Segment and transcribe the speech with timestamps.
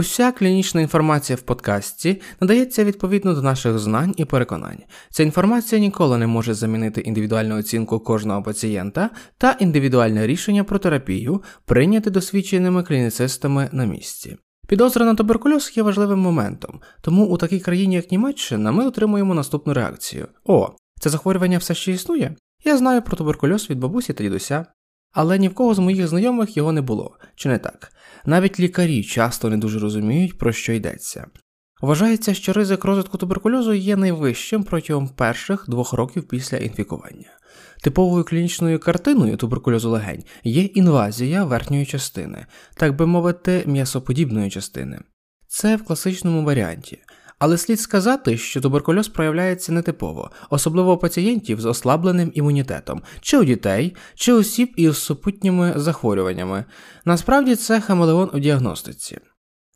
[0.00, 4.78] Уся клінічна інформація в подкасті надається відповідно до наших знань і переконань.
[5.10, 11.42] Ця інформація ніколи не може замінити індивідуальну оцінку кожного пацієнта та індивідуальне рішення про терапію,
[11.64, 14.36] прийняте досвідченими клініцистами на місці.
[14.68, 19.74] Підозра на туберкульоз є важливим моментом, тому у такій країні, як Німеччина, ми отримуємо наступну
[19.74, 20.68] реакцію: О,
[21.00, 22.34] це захворювання все ще існує?
[22.64, 24.66] Я знаю про туберкульоз від бабусі та дідуся.
[25.12, 27.92] Але ні в кого з моїх знайомих його не було, чи не так?
[28.24, 31.26] Навіть лікарі часто не дуже розуміють, про що йдеться.
[31.80, 37.30] Вважається, що ризик розвитку туберкульозу є найвищим протягом перших двох років після інфікування.
[37.82, 42.46] Типовою клінічною картиною туберкульозу легень є інвазія верхньої частини,
[42.76, 45.00] так би мовити, м'ясоподібної частини.
[45.48, 46.98] Це в класичному варіанті.
[47.40, 53.44] Але слід сказати, що туберкульоз проявляється нетипово, особливо у пацієнтів з ослабленим імунітетом, чи у
[53.44, 56.64] дітей, чи осіб із супутніми захворюваннями.
[57.04, 59.18] Насправді це хамелеон у діагностиці.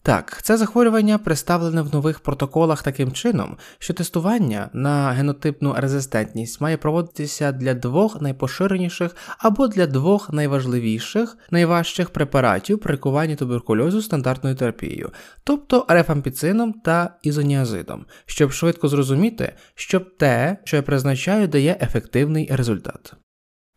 [0.04, 6.76] Так, це захворювання представлене в нових протоколах таким чином, що тестування на генотипну резистентність має
[6.76, 15.10] проводитися для двох найпоширеніших або для двох найважливіших, найважчих препаратів при лікуванні туберкульозу стандартною терапією,
[15.44, 23.14] тобто рефампіцином та ізоніазидом, щоб швидко зрозуміти, щоб те, що я призначаю, дає ефективний результат.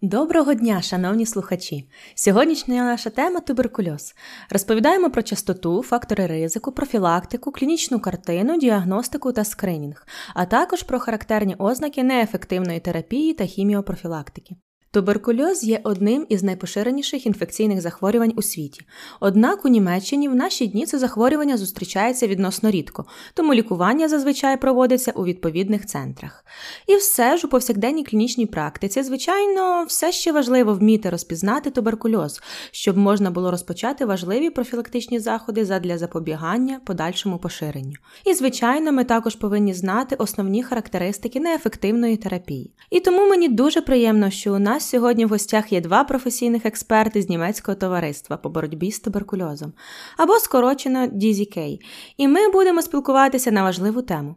[0.02, 1.90] Доброго дня, шановні слухачі!
[2.16, 4.16] Сьогоднішня наша тема туберкульоз.
[4.50, 11.56] Розповідаємо про частоту, фактори ризику, профілактику, клінічну картину, діагностику та скринінг, а також про характерні
[11.56, 14.56] ознаки неефективної терапії та хіміопрофілактики.
[14.98, 18.82] Туберкульоз є одним із найпоширеніших інфекційних захворювань у світі.
[19.20, 25.12] Однак у Німеччині в наші дні це захворювання зустрічається відносно рідко, тому лікування зазвичай проводиться
[25.12, 26.46] у відповідних центрах.
[26.88, 32.98] І все ж у повсякденній клінічній практиці, звичайно, все ще важливо вміти розпізнати туберкульоз, щоб
[32.98, 37.96] можна було розпочати важливі профілактичні заходи задля запобігання подальшому поширенню.
[38.26, 42.72] І, звичайно, ми також повинні знати основні характеристики неефективної терапії.
[42.90, 47.22] І тому мені дуже приємно, що у нас сьогодні в гостях є два професійних експерти
[47.22, 49.74] з німецького товариства по боротьбі з туберкульозом
[50.18, 51.80] або скорочено DZK,
[52.18, 54.36] і ми будемо спілкуватися на важливу тему.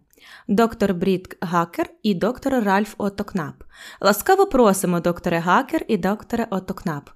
[0.49, 3.55] Доктор Брід Гакер і доктор Ральф Отто Кнап.
[4.01, 7.11] Ласкаво просимо, докторе Гакер і докторе Отто Кнап.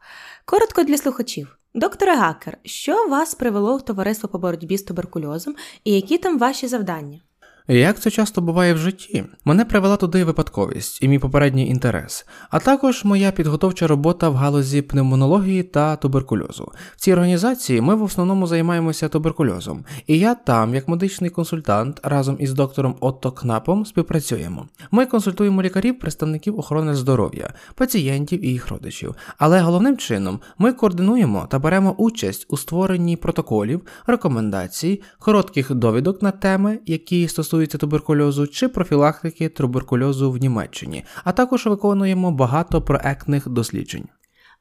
[0.45, 1.59] Коротко для слухачів.
[1.75, 6.67] Докторе Гакер, що вас привело в товариство по боротьбі з туберкульозом і які там ваші
[6.67, 7.21] завдання?
[7.69, 12.59] Як це часто буває в житті, мене привела туди випадковість і мій попередній інтерес, а
[12.59, 16.73] також моя підготовча робота в галузі пневмонології та туберкульозу.
[16.97, 22.37] В цій організації ми в основному займаємося туберкульозом, і я там, як медичний консультант, разом
[22.39, 24.67] із доктором Отто Кнапом співпрацюємо.
[24.91, 29.15] Ми консультуємо лікарів, представників охорони здоров'я, пацієнтів і їх родичів.
[29.39, 36.31] Але головним чином ми координуємо та беремо участь у створенні протоколів, рекомендацій, коротких довідок на
[36.31, 43.49] теми, які стосуються стосується туберкульозу чи профілактики туберкульозу в Німеччині, а також виконуємо багато проектних
[43.49, 44.09] досліджень.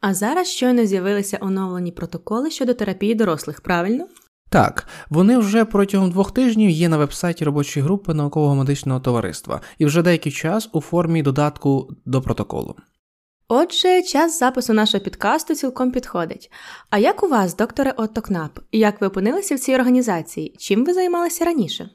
[0.02, 4.08] А зараз щойно з'явилися оновлені протоколи щодо терапії дорослих, правильно?
[4.50, 9.86] Так, вони вже протягом двох тижнів є на вебсайті робочої групи наукового медичного товариства і
[9.86, 12.76] вже деякий час у формі додатку до протоколу.
[13.48, 16.52] Отже, час запису нашого підкасту цілком підходить.
[16.90, 20.56] А як у вас, докторе Отто Кнап, як ви опинилися в цій організації?
[20.60, 21.90] Чим ви займалися раніше?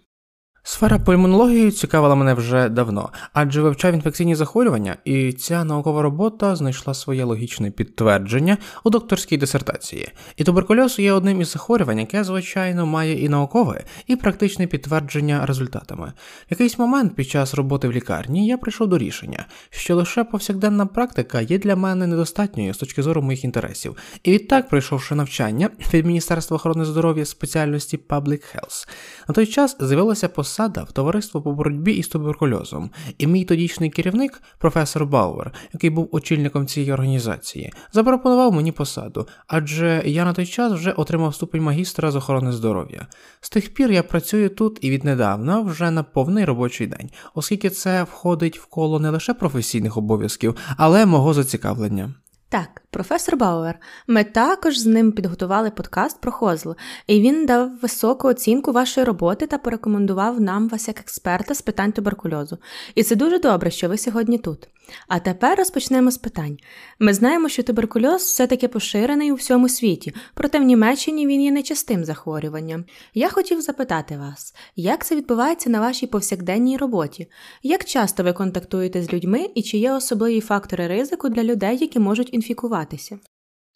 [0.71, 6.95] Сфера пульмонології цікавила мене вже давно, адже вивчав інфекційні захворювання, і ця наукова робота знайшла
[6.95, 10.09] своє логічне підтвердження у докторській дисертації.
[10.37, 16.13] І туберкульоз є одним із захворювань, яке, звичайно, має і наукове, і практичне підтвердження результатами.
[16.17, 20.87] В якийсь момент під час роботи в лікарні я прийшов до рішення, що лише повсякденна
[20.87, 23.97] практика є для мене недостатньою з точки зору моїх інтересів.
[24.23, 28.89] І відтак, пройшовши навчання від Міністерства охорони здоров'я спеціальності Public Health,
[29.29, 33.91] на той час з'явилася посада посада в товариство по боротьбі із туберкульозом, і мій тодішній
[33.91, 40.47] керівник, професор Бауер, який був очільником цієї організації, запропонував мені посаду, адже я на той
[40.47, 43.07] час вже отримав ступень магістра з охорони здоров'я.
[43.41, 48.03] З тих пір я працюю тут і віднедавна вже на повний робочий день, оскільки це
[48.03, 52.15] входить в коло не лише професійних обов'язків, але мого зацікавлення.
[52.49, 53.81] Так, професор Бауер.
[54.07, 56.71] Ми також з ним підготували подкаст про Хозл,
[57.07, 61.93] і він дав високу оцінку вашої роботи та порекомендував нам вас як експерта з питань
[61.93, 62.59] туберкульозу.
[62.95, 64.69] І це дуже добре, що ви сьогодні тут.
[65.09, 66.59] А тепер розпочнемо з питань.
[66.99, 72.05] Ми знаємо, що туберкульоз все-таки поширений у всьому світі, проте в Німеччині він є нечастим
[72.05, 72.85] захворюванням.
[73.15, 77.31] Я хотів запитати вас, як це відбувається на вашій повсякденній роботі?
[77.63, 81.99] Як часто ви контактуєте з людьми і чи є особливі фактори ризику для людей, які
[81.99, 82.78] можуть інфікувати?
[82.83, 83.19] Інфікуватися?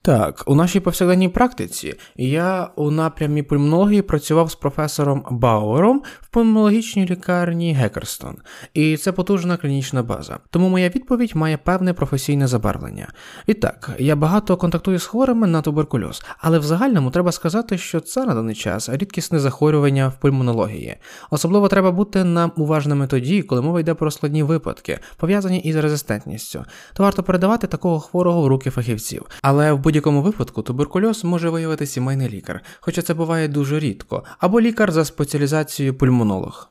[0.04, 7.06] Так, у нашій повсякденній практиці я у напрямі пульмонології працював з професором Бауером в пульмонологічній
[7.06, 8.36] лікарні Гекерстон,
[8.74, 10.38] і це потужна клінічна база.
[10.50, 13.08] Тому моя відповідь має певне професійне забарвлення.
[13.46, 18.00] І так, я багато контактую з хворими на туберкульоз, але в загальному треба сказати, що
[18.00, 20.96] це на даний час рідкісне захворювання в пульмонології.
[21.30, 26.64] Особливо треба бути нам уважними тоді, коли мова йде про складні випадки, пов'язані із резистентністю.
[26.94, 29.26] То варто передавати такого хворого в руки фахівців.
[29.42, 34.60] Але в будь-якому випадку туберкульоз може виявити сімейний лікар, хоча це буває дуже рідко, або
[34.60, 36.68] лікар за спеціалізацією пульмонолог.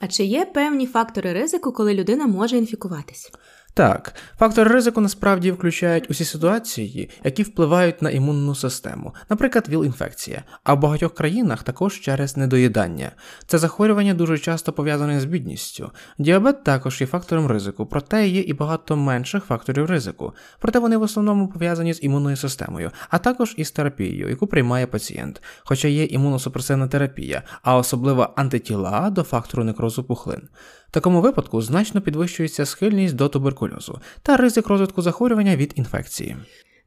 [0.00, 3.32] А чи є певні фактори ризику, коли людина може інфікуватись?
[3.76, 10.74] Так, фактори ризику насправді включають усі ситуації, які впливають на імунну систему, наприклад, ВІЛ-інфекція, а
[10.74, 13.10] в багатьох країнах також через недоїдання.
[13.46, 15.90] Це захворювання дуже часто пов'язане з бідністю.
[16.18, 21.02] Діабет також є фактором ризику, проте є і багато менших факторів ризику, проте вони в
[21.02, 26.88] основному пов'язані з імунною системою, а також із терапією, яку приймає пацієнт, хоча є імуносупресивна
[26.88, 30.48] терапія, а особливо антитіла до фактору некрозу пухлин.
[30.88, 36.36] В такому випадку значно підвищується схильність до туберкульозу та ризик розвитку захворювання від інфекції.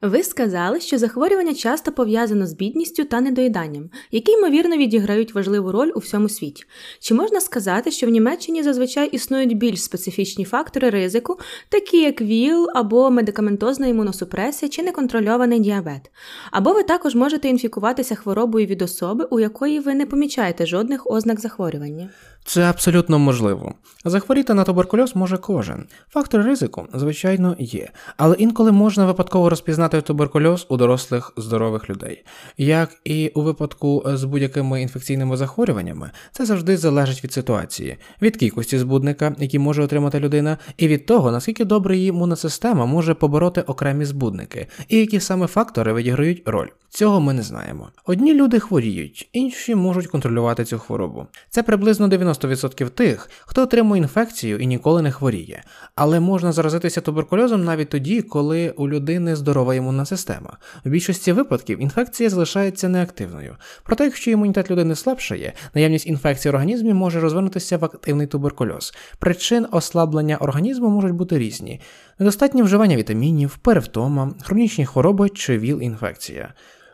[0.01, 5.91] Ви сказали, що захворювання часто пов'язано з бідністю та недоїданням, які ймовірно відіграють важливу роль
[5.95, 6.63] у всьому світі.
[6.99, 11.39] Чи можна сказати, що в Німеччині зазвичай існують більш специфічні фактори ризику,
[11.69, 16.11] такі як ВІЛ або медикаментозна імуносупресія чи неконтрольований діабет?
[16.51, 21.39] Або ви також можете інфікуватися хворобою від особи, у якої ви не помічаєте жодних ознак
[21.39, 22.09] захворювання?
[22.47, 23.73] Це абсолютно можливо.
[24.05, 25.85] Захворіти на туберкульоз може кожен.
[26.09, 32.23] Фактор ризику, звичайно, є, але інколи можна випадково розпізнати туберкульоз у дорослих здорових людей.
[32.57, 38.79] Як і у випадку з будь-якими інфекційними захворюваннями, це завжди залежить від ситуації, від кількості
[38.79, 43.61] збудника, які може отримати людина, і від того, наскільки добре її імунна система може побороти
[43.61, 46.67] окремі збудники, і які саме фактори відіграють роль.
[46.89, 47.89] Цього ми не знаємо.
[48.05, 51.27] Одні люди хворіють, інші можуть контролювати цю хворобу.
[51.49, 55.63] Це приблизно 90% тих, хто отримує інфекцію і ніколи не хворіє.
[55.95, 60.57] Але можна заразитися туберкульозом навіть тоді, коли у людини здорова імунна система.
[60.85, 63.55] В більшості випадків інфекція залишається неактивною.
[63.83, 68.93] Проте, якщо імунітет людини слабшає, наявність інфекції в організмі може розвинутися в активний туберкульоз.
[69.19, 71.81] Причин ослаблення організму можуть бути різні:
[72.19, 76.53] недостатнє вживання вітамінів, перевтома, хронічні хвороби чи ВІЛ-інфекція.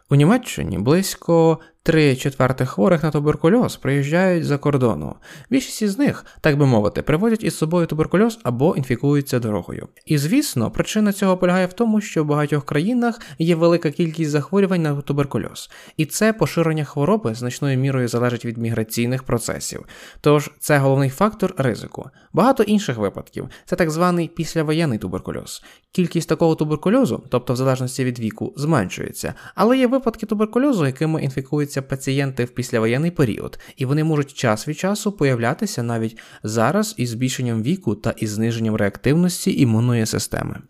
[0.10, 5.15] У Німеччині близько Три четвертих хворих на туберкульоз приїжджають за кордону.
[5.50, 9.88] Більшість із них, так би мовити, привозять із собою туберкульоз або інфікуються дорогою.
[10.06, 14.81] І звісно, причина цього полягає в тому, що в багатьох країнах є велика кількість захворювань
[14.81, 19.85] на туберкульоз, і це поширення хвороби значною мірою залежить від міграційних процесів.
[20.21, 22.09] Тож це головний фактор ризику.
[22.33, 25.63] Багато інших випадків це так званий післявоєнний туберкульоз.
[25.91, 31.72] Кількість такого туберкульозу, тобто в залежності від віку, зменшується, але є випадки туберкульозу, якими інфікуються
[31.73, 37.09] знаходяться пацієнти в післявоєнний період, і вони можуть час від часу появлятися навіть зараз із
[37.09, 40.61] збільшенням віку та із зниженням реактивності імунної системи.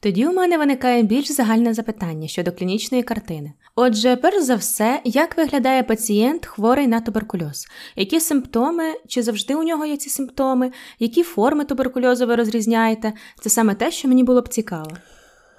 [0.00, 3.52] Тоді у мене виникає більш загальне запитання щодо клінічної картини.
[3.74, 7.66] Отже, перш за все, як виглядає пацієнт хворий на туберкульоз?
[7.96, 13.12] Які симптоми, чи завжди у нього є ці симптоми, які форми туберкульозу ви розрізняєте?
[13.40, 14.90] Це саме те, що мені було б цікаво.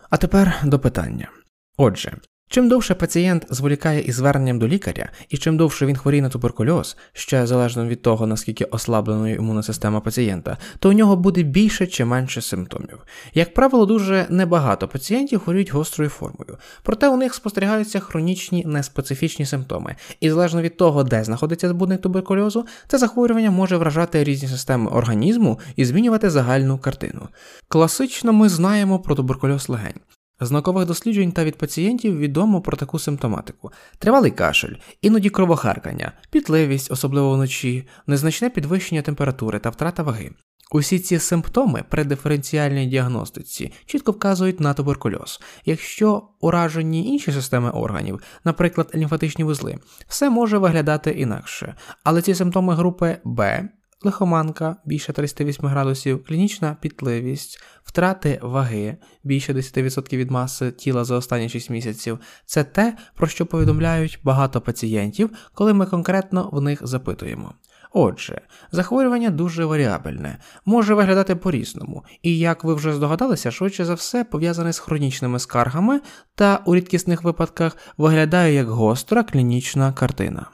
[0.09, 1.29] А тепер до питання.
[1.77, 2.13] Отже,
[2.51, 6.97] Чим довше пацієнт зволікає із зверненням до лікаря, і чим довше він хворіє на туберкульоз,
[7.13, 12.05] ще залежно від того, наскільки ослабленою імунна система пацієнта, то у нього буде більше чи
[12.05, 12.99] менше симптомів.
[13.33, 19.95] Як правило, дуже небагато пацієнтів хворіють гострою формою, проте у них спостерігаються хронічні неспецифічні симптоми,
[20.19, 25.59] і залежно від того, де знаходиться збудник туберкульозу, це захворювання може вражати різні системи організму
[25.75, 27.27] і змінювати загальну картину.
[27.67, 29.99] Класично ми знаємо про туберкульоз легень.
[30.41, 36.91] З наукових досліджень та від пацієнтів відомо про таку симптоматику: тривалий кашель, іноді кровохаркання, пітливість,
[36.91, 40.31] особливо вночі, незначне підвищення температури та втрата ваги.
[40.71, 45.41] Усі ці симптоми при диференціальній діагностиці чітко вказують на туберкульоз.
[45.65, 49.77] Якщо уражені інші системи органів, наприклад, лімфатичні вузли,
[50.07, 53.69] все може виглядати інакше, але ці симптоми групи Б
[54.03, 61.49] лихоманка більше 38 градусів, клінічна пітливість, втрати ваги більше 10% від маси тіла за останні
[61.49, 67.53] 6 місяців це те, про що повідомляють багато пацієнтів, коли ми конкретно в них запитуємо.
[67.93, 68.41] Отже,
[68.71, 74.73] захворювання дуже варіабельне, може виглядати по-різному, і, як ви вже здогадалися, швидше за все пов'язане
[74.73, 76.01] з хронічними скаргами
[76.35, 80.45] та у рідкісних випадках виглядає як гостра клінічна картина.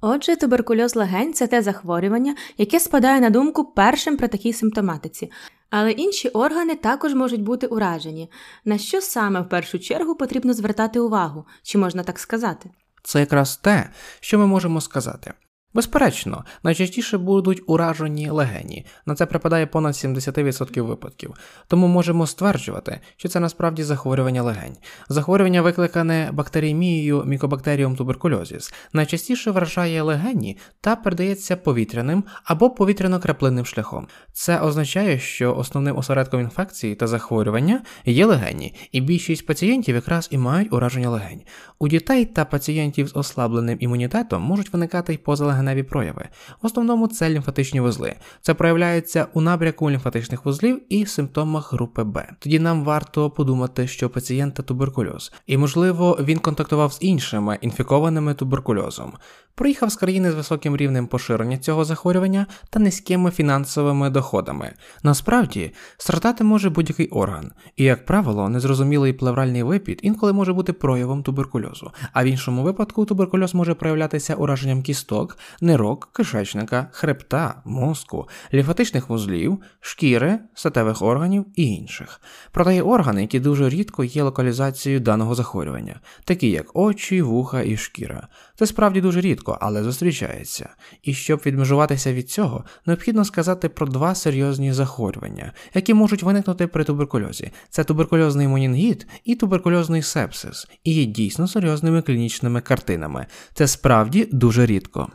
[0.00, 5.30] Отже, туберкульоз легень це те захворювання, яке спадає на думку першим при такій симптоматиці.
[5.70, 8.30] Але інші органи також можуть бути уражені.
[8.64, 12.70] На що саме в першу чергу потрібно звертати увагу, чи можна так сказати?
[13.02, 13.90] Це якраз те,
[14.20, 15.32] що ми можемо сказати.
[15.74, 21.34] Безперечно, найчастіше будуть уражені легені, на це припадає понад 70% випадків,
[21.66, 24.76] тому можемо стверджувати, що це насправді захворювання легень.
[25.08, 34.06] Захворювання, викликане бактеріємією мікобактеріум туберкульозіс, найчастіше вражає легені та передається повітряним або повітряно-краплинним шляхом.
[34.32, 40.38] Це означає, що основним осередком інфекції та захворювання є легені, і більшість пацієнтів якраз і
[40.38, 41.42] мають ураження легень.
[41.78, 46.28] У дітей та пацієнтів з ослабленим імунітетом можуть виникати й позалегеневі легеневі прояви.
[46.62, 48.14] В основному це лімфатичні вузли.
[48.40, 52.26] Це проявляється у набряку лімфатичних вузлів і симптомах групи Б.
[52.38, 59.12] Тоді нам варто подумати, що пацієнта туберкульоз, і можливо він контактував з іншими інфікованими туберкульозом.
[59.58, 64.72] Приїхав з країни з високим рівнем поширення цього захворювання та низькими фінансовими доходами.
[65.02, 71.22] Насправді, страждати може будь-який орган, і, як правило, незрозумілий плевральний випід інколи може бути проявом
[71.22, 79.08] туберкульозу, а в іншому випадку туберкульоз може проявлятися ураженням кісток, нирок, кишечника, хребта, мозку, лімфатичних
[79.08, 82.20] вузлів, шкіри, статевих органів і інших.
[82.52, 87.76] Проте є органи, які дуже рідко є локалізацією даного захворювання, такі як очі, вуха і
[87.76, 88.28] шкіра.
[88.58, 90.68] Це справді дуже рідко, але зустрічається.
[91.02, 96.84] І щоб відмежуватися від цього, необхідно сказати про два серйозні захворювання, які можуть виникнути при
[96.84, 103.26] туберкульозі: це туберкульозний монінгіт і туберкульозний сепсис, і є дійсно серйозними клінічними картинами.
[103.54, 105.08] Це справді дуже рідко.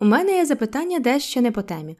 [0.00, 1.96] У мене є запитання дещо не по темі.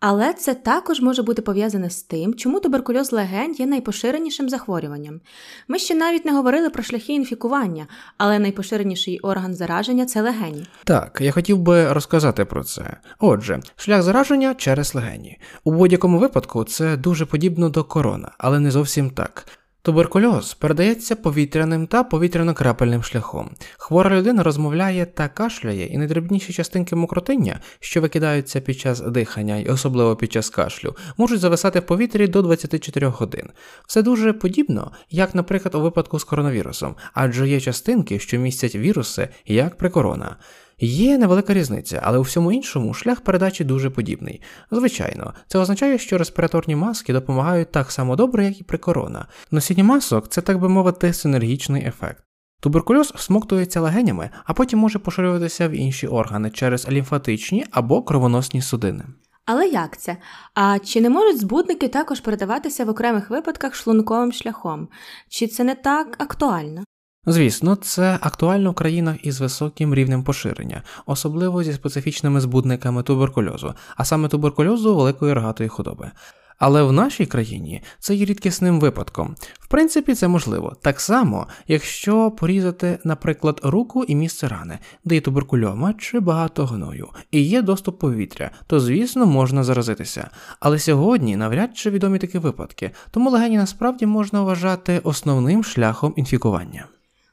[0.00, 5.20] Але це також може бути пов'язане з тим, чому туберкульоз легень є найпоширенішим захворюванням.
[5.68, 7.86] Ми ще навіть не говорили про шляхи інфікування,
[8.18, 10.66] але найпоширеніший орган зараження це легені.
[10.84, 12.96] Так, я хотів би розказати про це.
[13.18, 15.38] Отже, шлях зараження через легені.
[15.64, 19.46] У будь-якому випадку це дуже подібно до корона, але не зовсім так.
[19.86, 23.50] Туберкульоз передається повітряним та повітряно-крапельним шляхом.
[23.76, 29.68] Хвора людина розмовляє та кашляє, і найдрібніші частинки мокротиння, що викидаються під час дихання і
[29.68, 33.50] особливо під час кашлю, можуть зависати в повітрі до 24 годин.
[33.86, 39.28] Все дуже подібно, як, наприклад, у випадку з коронавірусом, адже є частинки, що містять віруси,
[39.46, 40.36] як при корона.
[40.80, 44.42] Є невелика різниця, але у всьому іншому шлях передачі дуже подібний.
[44.70, 49.26] Звичайно, це означає, що респіраторні маски допомагають так само добре, як і при корона.
[49.50, 52.22] Носіння масок це, так би мовити, синергічний ефект.
[52.60, 59.04] Туберкульоз всмоктується легенями, а потім може поширюватися в інші органи через лімфатичні або кровоносні судини.
[59.44, 60.16] Але як це?
[60.54, 64.88] А чи не можуть збудники також передаватися в окремих випадках шлунковим шляхом?
[65.28, 66.84] Чи це не так актуально?
[67.28, 74.04] Звісно, це актуально в країнах із високим рівнем поширення, особливо зі специфічними збудниками туберкульозу, а
[74.04, 76.10] саме туберкульозу великої рогатої худоби.
[76.58, 79.34] Але в нашій країні це є рідкісним випадком.
[79.60, 80.76] В принципі, це можливо.
[80.82, 87.08] Так само, якщо порізати, наприклад, руку і місце рани, де є туберкульома чи багато гною,
[87.30, 90.30] і є доступ повітря, то звісно можна заразитися.
[90.60, 96.86] Але сьогодні навряд чи відомі такі випадки, тому легені насправді можна вважати основним шляхом інфікування.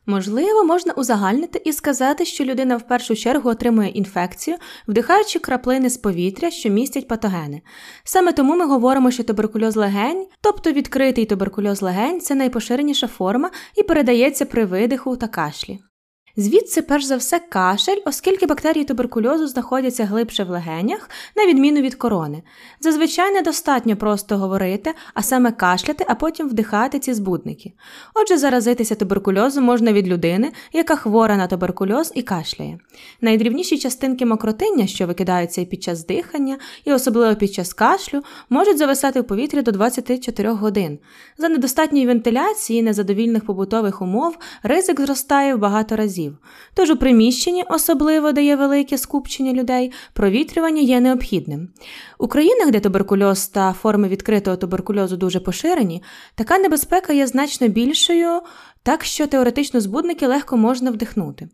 [0.06, 4.58] Можливо, можна узагальнити і сказати, що людина в першу чергу отримує інфекцію,
[4.88, 7.62] вдихаючи краплини з повітря, що містять патогени.
[8.04, 13.84] Саме тому ми говоримо, що туберкульоз легень, тобто відкритий туберкульоз легень, це найпоширеніша форма і
[13.84, 15.80] передається при видиху та кашлі.
[16.38, 21.96] Звідси, перш за все, кашель, оскільки бактерії туберкульозу знаходяться глибше в легенях, на відміну від
[21.96, 22.44] корони.
[22.80, 27.74] Зазвичай недостатньо просто говорити, а саме кашляти, а потім вдихати ці збудники.
[28.14, 32.80] Отже, заразитися туберкульозом можна від людини, яка хвора на туберкульоз і кашляє.
[33.22, 38.78] Найдрівніші частинки мокротиння, що викидаються і під час дихання, і особливо під час кашлю, можуть
[38.78, 41.00] зависати в повітрі до 24 годин.
[41.38, 46.38] За недостатньої вентиляції, незадовільних побутових умов, ризик зростає в багато разів разів.
[46.74, 51.70] Тож у приміщенні, особливо де є велике скупчення людей, провітрювання є необхідним.
[52.20, 56.04] У країнах, де туберкульоз та форми відкритого туберкульозу дуже поширені,
[56.36, 58.42] така небезпека є значно більшою,
[58.84, 61.50] так що теоретично збудники легко можна вдихнути.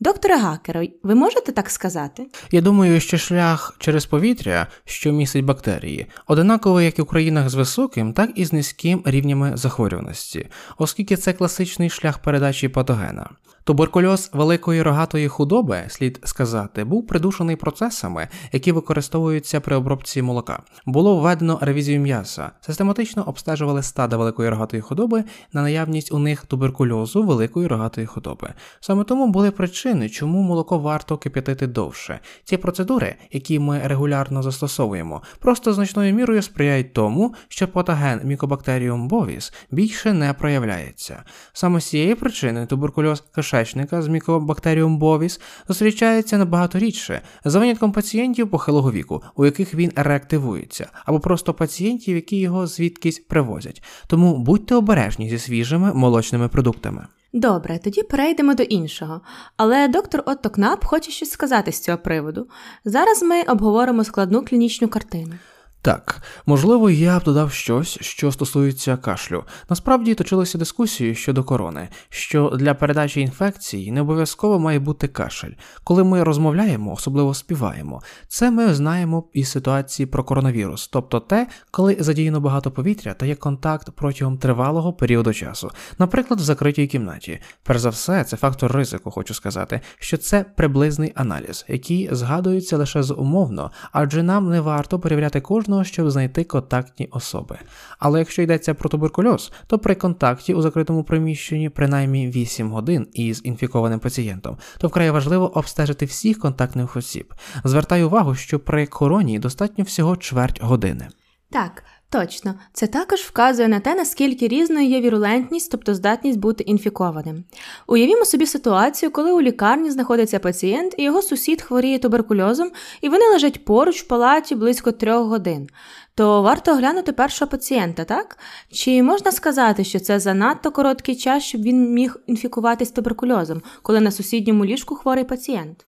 [0.00, 2.26] Докторе Гакеро, ви можете так сказати?
[2.50, 7.54] Я думаю, що шлях через повітря, що містить бактерії, одинаковий як і в країнах з
[7.54, 10.46] високим, так і з низьким рівнями захворюваності,
[10.78, 13.30] оскільки це класичний шлях передачі патогена.
[13.66, 20.62] Туберкульоз великої рогатої худоби, слід сказати, був придушений процесами, які використовуються при обробці молока.
[20.86, 27.22] Було введено ревізію м'яса, систематично обстежували стада великої рогатої худоби на наявність у них туберкульозу
[27.22, 28.48] великої рогатої худоби.
[28.80, 32.20] Саме тому були причини чому молоко варто кип'ятити довше.
[32.44, 39.52] Ці процедури, які ми регулярно застосовуємо, просто значною мірою сприяють тому, що патоген Mycobacterium bovis
[39.70, 41.22] більше не проявляється.
[41.52, 48.50] Саме з цієї причини туберкульоз кишечника з Mycobacterium bovis зустрічається набагато рідше, за винятком пацієнтів
[48.50, 53.82] похилого віку, у яких він реактивується, або просто пацієнтів, які його звідкись привозять.
[54.06, 57.06] Тому будьте обережні зі свіжими молочними продуктами.
[57.32, 59.20] Добре, тоді перейдемо до іншого.
[59.56, 62.48] Але доктор Отто Кнап хоче щось сказати з цього приводу.
[62.84, 65.34] Зараз ми обговоримо складну клінічну картину.
[65.82, 69.44] Так, можливо, я б додав щось, що стосується кашлю.
[69.70, 75.50] Насправді точилися дискусії щодо корони, що для передачі інфекції не обов'язково має бути кашель.
[75.84, 81.96] Коли ми розмовляємо, особливо співаємо, це ми знаємо із ситуації про коронавірус, тобто те, коли
[82.00, 87.40] задіяно багато повітря та є контакт протягом тривалого періоду часу, наприклад, в закритій кімнаті.
[87.62, 93.02] Перш за все, це фактор ризику, хочу сказати, що це приблизний аналіз, який згадується лише
[93.02, 97.58] зумовно, адже нам не варто перевіряти кожного потрібно, щоб знайти контактні особи.
[97.98, 103.40] Але якщо йдеться про туберкульоз, то при контакті у закритому приміщенні принаймні 8 годин із
[103.44, 107.34] інфікованим пацієнтом, то вкрай важливо обстежити всіх контактних осіб.
[107.64, 111.08] Звертаю увагу, що при короні достатньо всього чверть години.
[111.50, 111.84] Так,
[112.20, 117.44] Точно, це також вказує на те, наскільки різною є вірулентність, тобто здатність бути інфікованим.
[117.86, 122.70] Уявімо собі ситуацію, коли у лікарні знаходиться пацієнт і його сусід хворіє туберкульозом,
[123.00, 125.68] і вони лежать поруч в палаті близько трьох годин.
[126.14, 128.38] То варто оглянути першого пацієнта, так?
[128.72, 134.10] Чи можна сказати, що це занадто короткий час, щоб він міг інфікуватись туберкульозом, коли на
[134.10, 135.86] сусідньому ліжку хворий пацієнт?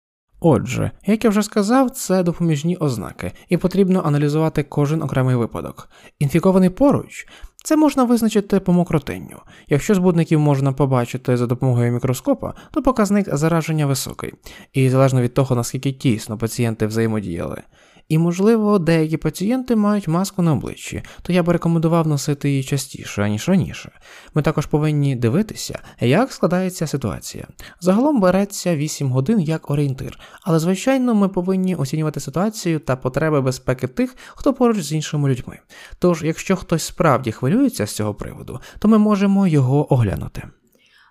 [0.43, 5.89] Отже, як я вже сказав, це допоміжні ознаки, і потрібно аналізувати кожен окремий випадок.
[6.19, 7.27] Інфікований поруч
[7.63, 9.39] це можна визначити по мокротинню.
[9.67, 14.33] Якщо збудників можна побачити за допомогою мікроскопа, то показник зараження високий,
[14.73, 17.61] і залежно від того, наскільки тісно пацієнти взаємодіяли.
[18.11, 23.29] І, можливо, деякі пацієнти мають маску на обличчі, то я би рекомендував носити її частіше,
[23.29, 23.91] ніж раніше.
[24.33, 27.47] Ми також повинні дивитися, як складається ситуація.
[27.79, 33.87] Загалом береться 8 годин як орієнтир, але, звичайно, ми повинні оцінювати ситуацію та потреби безпеки
[33.87, 35.59] тих, хто поруч з іншими людьми.
[35.99, 40.43] Тож, якщо хтось справді хвилюється з цього приводу, то ми можемо його оглянути.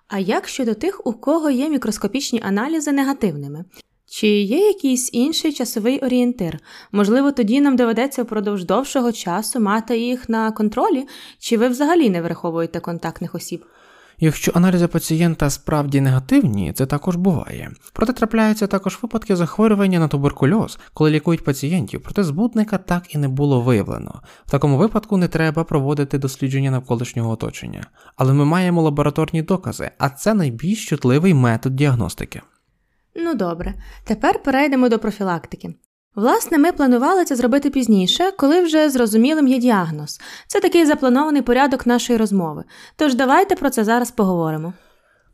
[0.07, 3.65] А як щодо тих, у кого є мікроскопічні аналізи негативними?
[4.11, 6.59] Чи є якийсь інший часовий орієнтир?
[6.91, 11.07] Можливо, тоді нам доведеться впродовж довшого часу мати їх на контролі,
[11.39, 13.65] чи ви взагалі не враховуєте контактних осіб?
[14.19, 17.71] Якщо аналізи пацієнта справді негативні, це також буває.
[17.93, 23.27] Проте трапляються також випадки захворювання на туберкульоз, коли лікують пацієнтів, проте збутника так і не
[23.27, 24.21] було виявлено.
[24.45, 27.85] В такому випадку не треба проводити дослідження навколишнього оточення.
[28.15, 32.41] Але ми маємо лабораторні докази, а це найбільш чутливий метод діагностики.
[33.15, 35.73] Ну добре, тепер перейдемо до профілактики.
[36.15, 40.21] Власне, ми планували це зробити пізніше, коли вже зрозумілим є діагноз.
[40.47, 42.63] Це такий запланований порядок нашої розмови.
[42.95, 44.73] Тож давайте про це зараз поговоримо.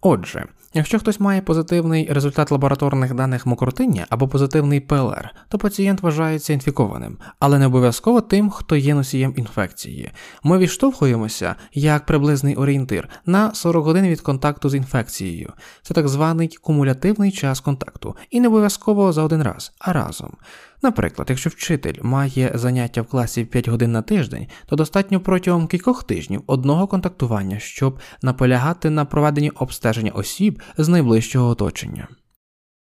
[0.01, 0.45] Отже,
[0.77, 7.17] якщо хтось має позитивний результат лабораторних даних мокротиння або позитивний ПЛР, то пацієнт вважається інфікованим,
[7.39, 10.11] але не обов'язково тим, хто є носієм інфекції.
[10.43, 15.53] Ми відштовхуємося як приблизний орієнтир на 40 годин від контакту з інфекцією.
[15.81, 20.37] Це так званий кумулятивний час контакту, і не обов'язково за один раз, а разом.
[20.81, 26.03] Наприклад, якщо вчитель має заняття в класі 5 годин на тиждень, то достатньо протягом кількох
[26.03, 32.07] тижнів одного контактування, щоб наполягати на проведенні обстеження осіб з найближчого оточення.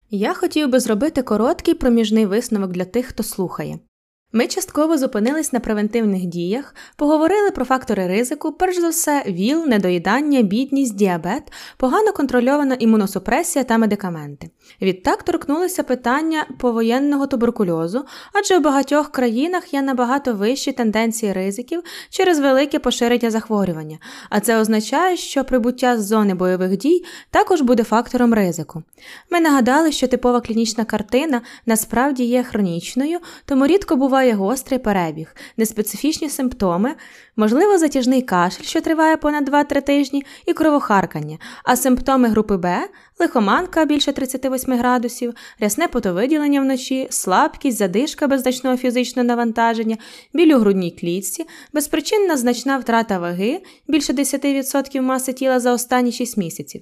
[0.09, 3.79] Я хотів би зробити короткий проміжний висновок для тих, хто слухає.
[4.33, 10.41] Ми частково зупинились на превентивних діях, поговорили про фактори ризику, перш за все, ВІЛ, недоїдання,
[10.41, 14.49] бідність, діабет, погано контрольована імуносупресія та медикаменти.
[14.81, 22.39] Відтак торкнулися питання повоєнного туберкульозу, адже в багатьох країнах є набагато вищі тенденції ризиків через
[22.39, 23.97] велике поширення захворювання,
[24.29, 28.83] а це означає, що прибуття з зони бойових дій також буде фактором ризику.
[29.31, 36.29] Ми нагадали, що типова клінічна картина насправді є хронічною, тому рідко буває гострий перебіг, неспецифічні
[36.29, 36.95] симптоми,
[37.35, 42.87] можливо, затяжний кашель, що триває понад 2-3 тижні, і кровохаркання, а симптоми групи Б
[43.19, 49.97] лихоманка більше 38 градусів, рясне потовиділення вночі, слабкість, задишка без значного фізичного навантаження,
[50.33, 56.37] біль у грудній клітці, безпричинна значна втрата ваги більше 10% маси тіла за останні 6
[56.37, 56.81] місяців.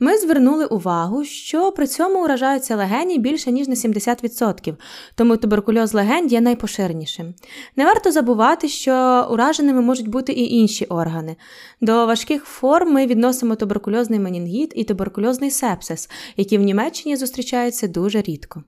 [0.00, 4.74] Ми звернули увагу, що при цьому уражаються легені більше ніж на 70%,
[5.14, 7.34] тому туберкульоз легень є найпоширенішим.
[7.76, 11.36] Не варто забувати, що ураженими можуть бути і інші органи.
[11.80, 18.22] До важких форм ми відносимо туберкульозний менінгіт і туберкульозний сепсис, які в Німеччині зустрічаються дуже
[18.22, 18.64] рідко.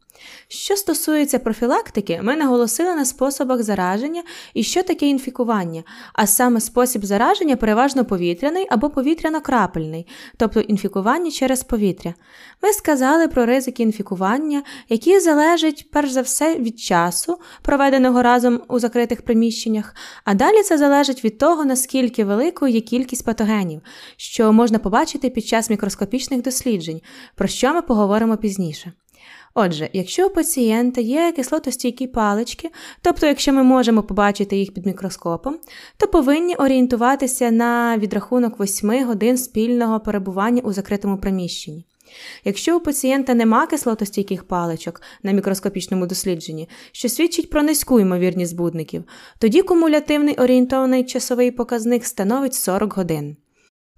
[0.49, 4.23] Що стосується профілактики, ми наголосили на способах зараження
[4.55, 11.63] і що таке інфікування, а саме спосіб зараження переважно повітряний або повітряно-крапельний, тобто інфікування через
[11.63, 12.15] повітря.
[12.63, 18.79] Ми сказали про ризики інфікування, які залежать перш за все від часу, проведеного разом у
[18.79, 23.81] закритих приміщеннях, а далі це залежить від того, наскільки великою є кількість патогенів,
[24.17, 27.01] що можна побачити під час мікроскопічних досліджень,
[27.35, 28.93] про що ми поговоримо пізніше.
[29.55, 32.71] Отже, якщо у пацієнта є кислотостійкі палички,
[33.03, 35.59] тобто якщо ми можемо побачити їх під мікроскопом,
[35.97, 41.85] то повинні орієнтуватися на відрахунок 8 годин спільного перебування у закритому приміщенні.
[42.45, 49.05] Якщо у пацієнта нема кислотостійких паличок на мікроскопічному дослідженні, що свідчить про низьку ймовірність збудників,
[49.39, 53.37] тоді кумулятивний орієнтований часовий показник становить 40 годин.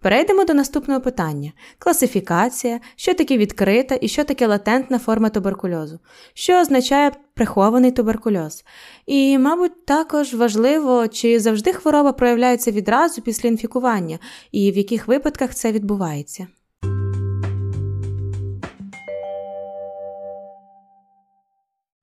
[0.03, 5.99] Перейдемо до наступного питання: класифікація, що таке відкрита і що таке латентна форма туберкульозу,
[6.35, 8.65] що означає прихований туберкульоз.
[9.07, 14.19] І, мабуть, також важливо, чи завжди хвороба проявляється відразу після інфікування,
[14.53, 16.47] і в яких випадках це відбувається.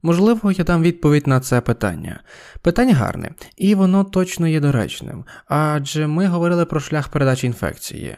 [0.08, 2.20] Можливо, я дам відповідь на це питання.
[2.62, 8.18] Питання гарне, і воно точно є доречним, адже ми говорили про шлях передачі інфекції.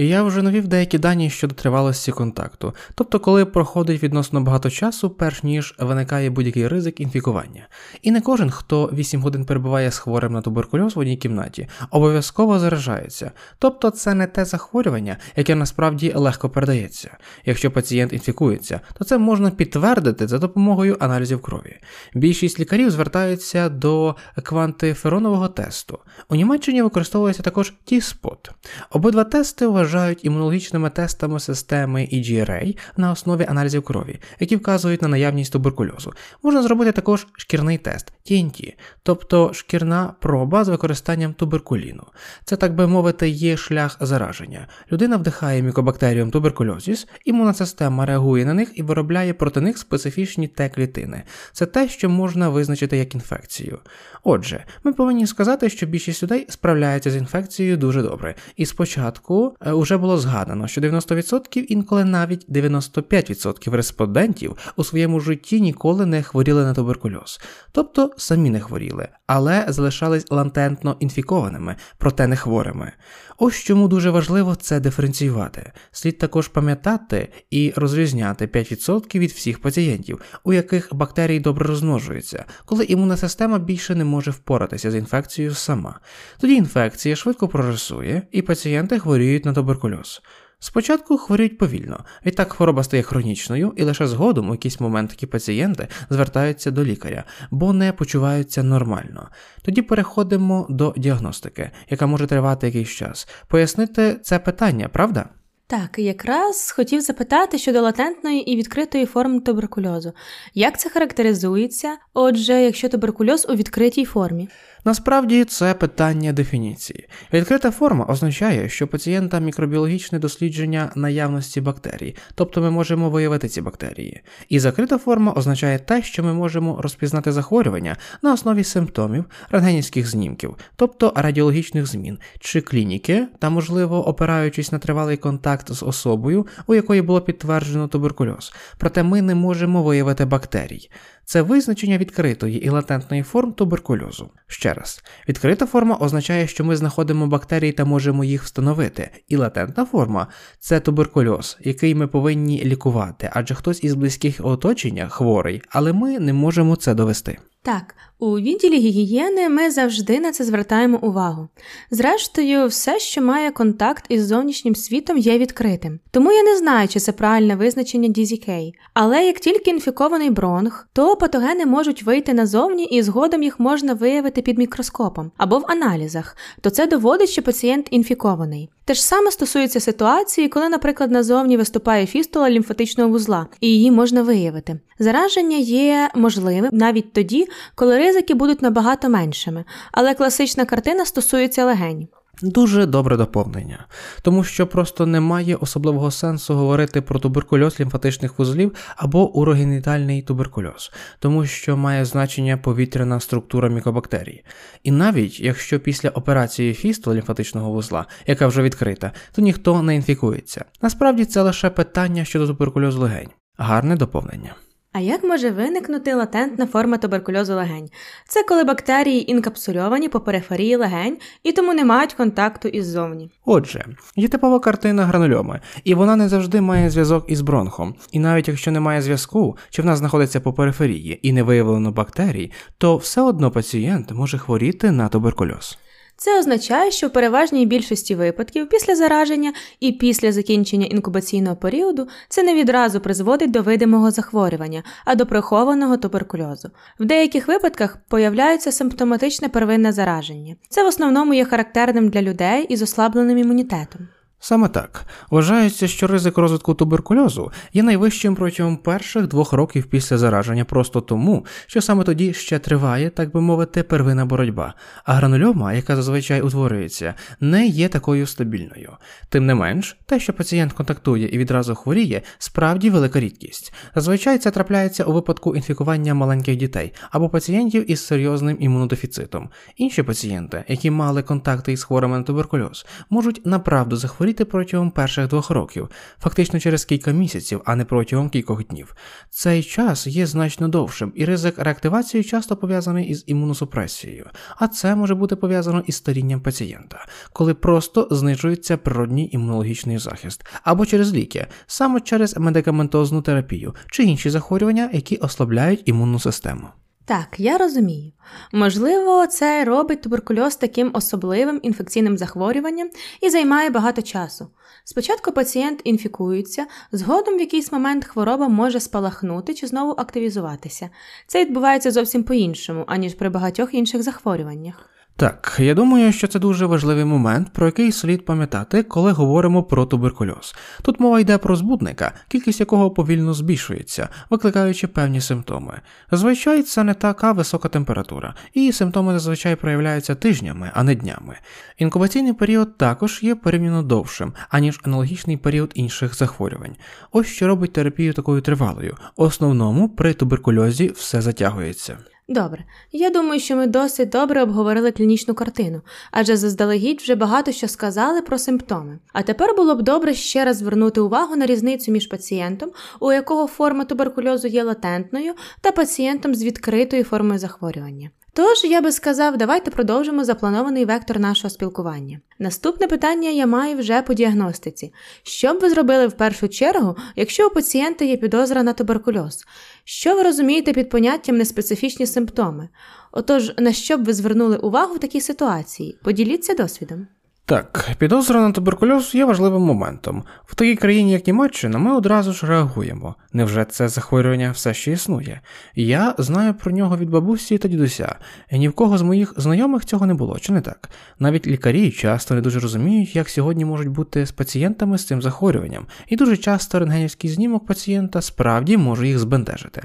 [0.00, 5.42] Я вже навів деякі дані щодо тривалості контакту, тобто коли проходить відносно багато часу, перш
[5.42, 7.68] ніж виникає будь-який ризик інфікування.
[8.02, 12.58] І не кожен, хто 8 годин перебуває з хворим на туберкульоз в одній кімнаті, обов'язково
[12.58, 13.30] заражається.
[13.58, 17.16] Тобто це не те захворювання, яке насправді легко передається.
[17.44, 21.76] Якщо пацієнт інфікується, то це можна підтвердити за допомогою аналізів крові.
[22.14, 25.98] Більшість лікарів звертаються до квантиферонового тесту.
[26.28, 28.50] У Німеччині використовується також T-спот.
[28.90, 35.08] Обидва тести вважають вважають імунологічними тестами системи EGRA на основі аналізів крові, які вказують на
[35.08, 36.12] наявність туберкульозу.
[36.42, 42.02] Можна зробити також шкірний тест TNT, тобто шкірна проба з використанням туберкуліну.
[42.44, 44.66] Це, так би мовити, є шлях зараження.
[44.92, 51.22] Людина вдихає мікобактеріум туберкульозіс, імунна система реагує на них і виробляє проти них специфічні Т-клітини.
[51.52, 53.78] Це те, що можна визначити як інфекцію.
[54.24, 58.34] Отже, ми повинні сказати, що більшість людей справляється з інфекцією дуже добре.
[58.56, 65.60] І спочатку е, уже було згадано, що 90% інколи навіть 95% респондентів у своєму житті
[65.60, 67.40] ніколи не хворіли на туберкульоз,
[67.72, 72.92] тобто самі не хворіли, але залишались латентно інфікованими, проте не хворими.
[73.38, 75.72] Ось чому дуже важливо це диференціювати.
[75.92, 82.84] Слід також пам'ятати і розрізняти 5% від всіх пацієнтів, у яких бактерії добре розмножуються, коли
[82.84, 86.00] імунна система більше не може впоратися з інфекцією сама.
[86.40, 90.22] Тоді інфекція швидко прогресує, і пацієнти хворіють на туберкульоз.
[90.60, 95.88] Спочатку хворіють повільно, відтак хвороба стає хронічною, і лише згодом у якийсь момент такі пацієнти
[96.10, 99.28] звертаються до лікаря, бо не почуваються нормально.
[99.62, 103.28] Тоді переходимо до діагностики, яка може тривати якийсь час.
[103.48, 105.28] Пояснити це питання, правда?
[105.66, 110.12] Так, якраз хотів запитати щодо латентної і відкритої форми туберкульозу.
[110.54, 111.96] Як це характеризується?
[112.14, 114.48] Отже, якщо туберкульоз у відкритій формі?
[114.84, 117.08] Насправді це питання дефініції.
[117.32, 124.20] Відкрита форма означає, що пацієнта мікробіологічне дослідження наявності бактерій, тобто ми можемо виявити ці бактерії.
[124.48, 130.56] І закрита форма означає те, що ми можемо розпізнати захворювання на основі симптомів рентгенівських знімків,
[130.76, 137.02] тобто радіологічних змін, чи клініки, та, можливо, опираючись на тривалий контакт з особою, у якої
[137.02, 138.52] було підтверджено туберкульоз.
[138.78, 140.90] Проте ми не можемо виявити бактерій.
[141.24, 144.30] Це визначення відкритої і латентної форм туберкульозу.
[144.46, 149.84] Ще раз, відкрита форма означає, що ми знаходимо бактерії та можемо їх встановити, і латентна
[149.84, 150.26] форма
[150.58, 156.32] це туберкульоз, який ми повинні лікувати, адже хтось із близьких оточення хворий, але ми не
[156.32, 157.38] можемо це довести.
[157.62, 161.48] Так, у відділі гігієни ми завжди на це звертаємо увагу.
[161.90, 166.00] Зрештою, все, що має контакт із зовнішнім світом, є відкритим.
[166.10, 168.72] Тому я не знаю, чи це правильне визначення DZK.
[168.94, 174.42] Але як тільки інфікований бронх, то патогени можуть вийти назовні і згодом їх можна виявити
[174.42, 178.70] під мікроскопом або в аналізах, то це доводить, що пацієнт інфікований.
[178.84, 184.22] Те ж саме стосується ситуації, коли, наприклад, назовні виступає фістула лімфатичного вузла, і її можна
[184.22, 184.80] виявити.
[184.98, 192.08] Зараження є можливим навіть тоді, коли ризики будуть набагато меншими, але класична картина стосується легень.
[192.42, 193.86] Дуже добре доповнення,
[194.22, 201.46] тому що просто немає особливого сенсу говорити про туберкульоз лімфатичних вузлів або урогенітальний туберкульоз, тому
[201.46, 204.44] що має значення повітряна структура мікобактерій.
[204.82, 210.64] І навіть якщо після операції фісту лімфатичного вузла, яка вже відкрита, то ніхто не інфікується.
[210.82, 213.28] Насправді це лише питання щодо туберкульозу легень.
[213.56, 214.54] Гарне доповнення.
[214.92, 217.90] А як може виникнути латентна форма туберкульозу легень?
[218.28, 223.30] Це коли бактерії інкапсульовані по периферії легень і тому не мають контакту іззовні.
[223.44, 223.84] Отже,
[224.16, 227.94] є типова картина гранульоми, і вона не завжди має зв'язок із бронхом.
[228.12, 232.96] І навіть якщо немає зв'язку, чи вона знаходиться по периферії і не виявлено бактерій, то
[232.96, 235.78] все одно пацієнт може хворіти на туберкульоз.
[236.20, 242.42] Це означає, що в переважній більшості випадків після зараження і після закінчення інкубаційного періоду це
[242.42, 246.70] не відразу призводить до видимого захворювання, а до прихованого туберкульозу.
[247.00, 250.56] В деяких випадках появляється симптоматичне первинне зараження.
[250.68, 254.08] Це в основному є характерним для людей із ослабленим імунітетом.
[254.40, 260.64] Саме так вважається, що ризик розвитку туберкульозу є найвищим протягом перших двох років після зараження,
[260.64, 264.74] просто тому, що саме тоді ще триває, так би мовити, первинна боротьба,
[265.04, 268.92] а гранульома, яка зазвичай утворюється, не є такою стабільною.
[269.28, 273.74] Тим не менш, те, що пацієнт контактує і відразу хворіє, справді велика рідкість.
[273.94, 279.48] Зазвичай це трапляється у випадку інфікування маленьких дітей або пацієнтів із серйозним імунодефіцитом.
[279.76, 285.28] Інші пацієнти, які мали контакти із хворими на туберкульоз, можуть направду захворіти захворіти протягом перших
[285.28, 285.88] двох років,
[286.20, 288.94] фактично через кілька місяців, а не протягом кількох днів.
[289.30, 295.14] Цей час є значно довшим, і ризик реактивації часто пов'язаний із імуносупресією, а це може
[295.14, 302.00] бути пов'язано із старінням пацієнта, коли просто знижується природній імунологічний захист, або через ліки, саме
[302.00, 306.68] через медикаментозну терапію чи інші захворювання, які ослабляють імунну систему.
[307.08, 308.12] Так, я розумію.
[308.52, 312.90] Можливо, це робить туберкульоз таким особливим інфекційним захворюванням
[313.20, 314.48] і займає багато часу.
[314.84, 320.90] Спочатку пацієнт інфікується, згодом в якийсь момент хвороба може спалахнути чи знову активізуватися.
[321.26, 324.97] Це відбувається зовсім по-іншому, аніж при багатьох інших захворюваннях.
[325.18, 329.86] Так, я думаю, що це дуже важливий момент, про який слід пам'ятати, коли говоримо про
[329.86, 330.54] туберкульоз.
[330.82, 335.80] Тут мова йде про збудника, кількість якого повільно збільшується, викликаючи певні симптоми.
[336.10, 341.36] Зазвичай це не така висока температура, і симптоми зазвичай проявляються тижнями, а не днями.
[341.78, 346.76] Інкубаційний період також є порівняно довшим, аніж аналогічний період інших захворювань.
[347.12, 348.96] Ось що робить терапію такою тривалою.
[349.16, 351.98] В основному при туберкульозі все затягується.
[352.30, 357.68] Добре, я думаю, що ми досить добре обговорили клінічну картину, адже заздалегідь вже багато що
[357.68, 358.98] сказали про симптоми.
[359.12, 363.46] А тепер було б добре ще раз звернути увагу на різницю між пацієнтом, у якого
[363.46, 368.10] форма туберкульозу є латентною, та пацієнтом з відкритою формою захворювання.
[368.38, 372.20] Тож я би сказав, давайте продовжимо запланований вектор нашого спілкування.
[372.38, 374.92] Наступне питання я маю вже по діагностиці.
[375.22, 379.44] Що б ви зробили в першу чергу, якщо у пацієнта є підозра на туберкульоз?
[379.90, 382.68] Що ви розумієте під поняттям неспецифічні симптоми?
[383.12, 385.98] Отож, на що б ви звернули увагу в такій ситуації?
[386.04, 387.06] Поділіться досвідом.
[387.48, 390.24] Так, підозра на туберкульоз є важливим моментом.
[390.46, 393.14] В такій країні, як Німеччина, ми одразу ж реагуємо.
[393.32, 395.40] Невже це захворювання все ще існує?
[395.74, 398.14] Я знаю про нього від бабусі та дідуся,
[398.50, 400.88] і ні в кого з моїх знайомих цього не було, чи не так?
[401.18, 405.86] Навіть лікарі часто не дуже розуміють, як сьогодні можуть бути з пацієнтами з цим захворюванням,
[406.08, 409.82] і дуже часто рентгенівський знімок пацієнта справді може їх збентежити.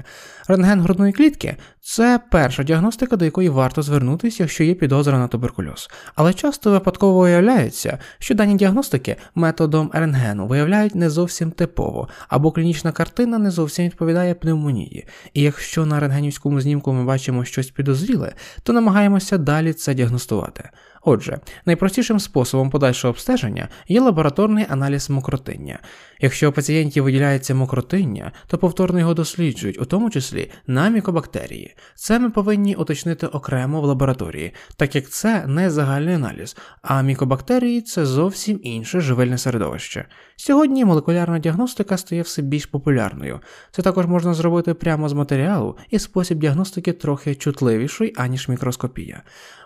[0.48, 5.90] Рентген грудної клітки це перша діагностика, до якої варто звернутися, якщо є підозра на туберкульоз.
[6.14, 12.92] Але часто випадково виявляється, що дані діагностики методом рентгену виявляють не зовсім типово, або клінічна
[12.92, 15.06] картина не зовсім відповідає пневмонії.
[15.34, 20.70] І якщо на рентгенівському знімку ми бачимо щось підозріле, то намагаємося далі це діагностувати.
[21.04, 25.78] Отже, найпростішим способом подальшого обстеження є лабораторний аналіз мокротиння.
[26.20, 31.74] Якщо у пацієнтів виділяється мокротиння, то повторно його досліджують, у тому числі на мікобактерії.
[31.94, 37.80] Це ми повинні уточнити окремо в лабораторії, так як це не загальний аналіз, а мікобактерії
[37.80, 40.04] це зовсім інше живельне середовище.
[40.36, 43.40] Сьогодні молекулярна діагностика стає все більш популярною.
[43.70, 49.22] Це також можна зробити прямо з матеріалу, і спосіб діагностики трохи чутливіший, аніж мікроскопія.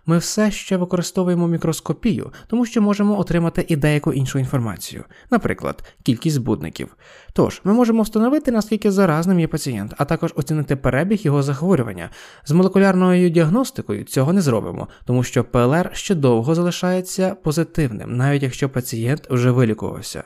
[0.06, 6.36] Ми все ще використовуємо мікроскопію, тому що можемо отримати і деяку іншу інформацію, наприклад, кількість
[6.36, 6.96] збудників.
[7.32, 12.10] Тож, ми можемо встановити, наскільки заразним є пацієнт, а також оцінити перебіг його захворювання.
[12.44, 18.68] З молекулярною діагностикою цього не зробимо, тому що ПЛР ще довго залишається позитивним, навіть якщо
[18.68, 20.24] пацієнт вже вилікувався.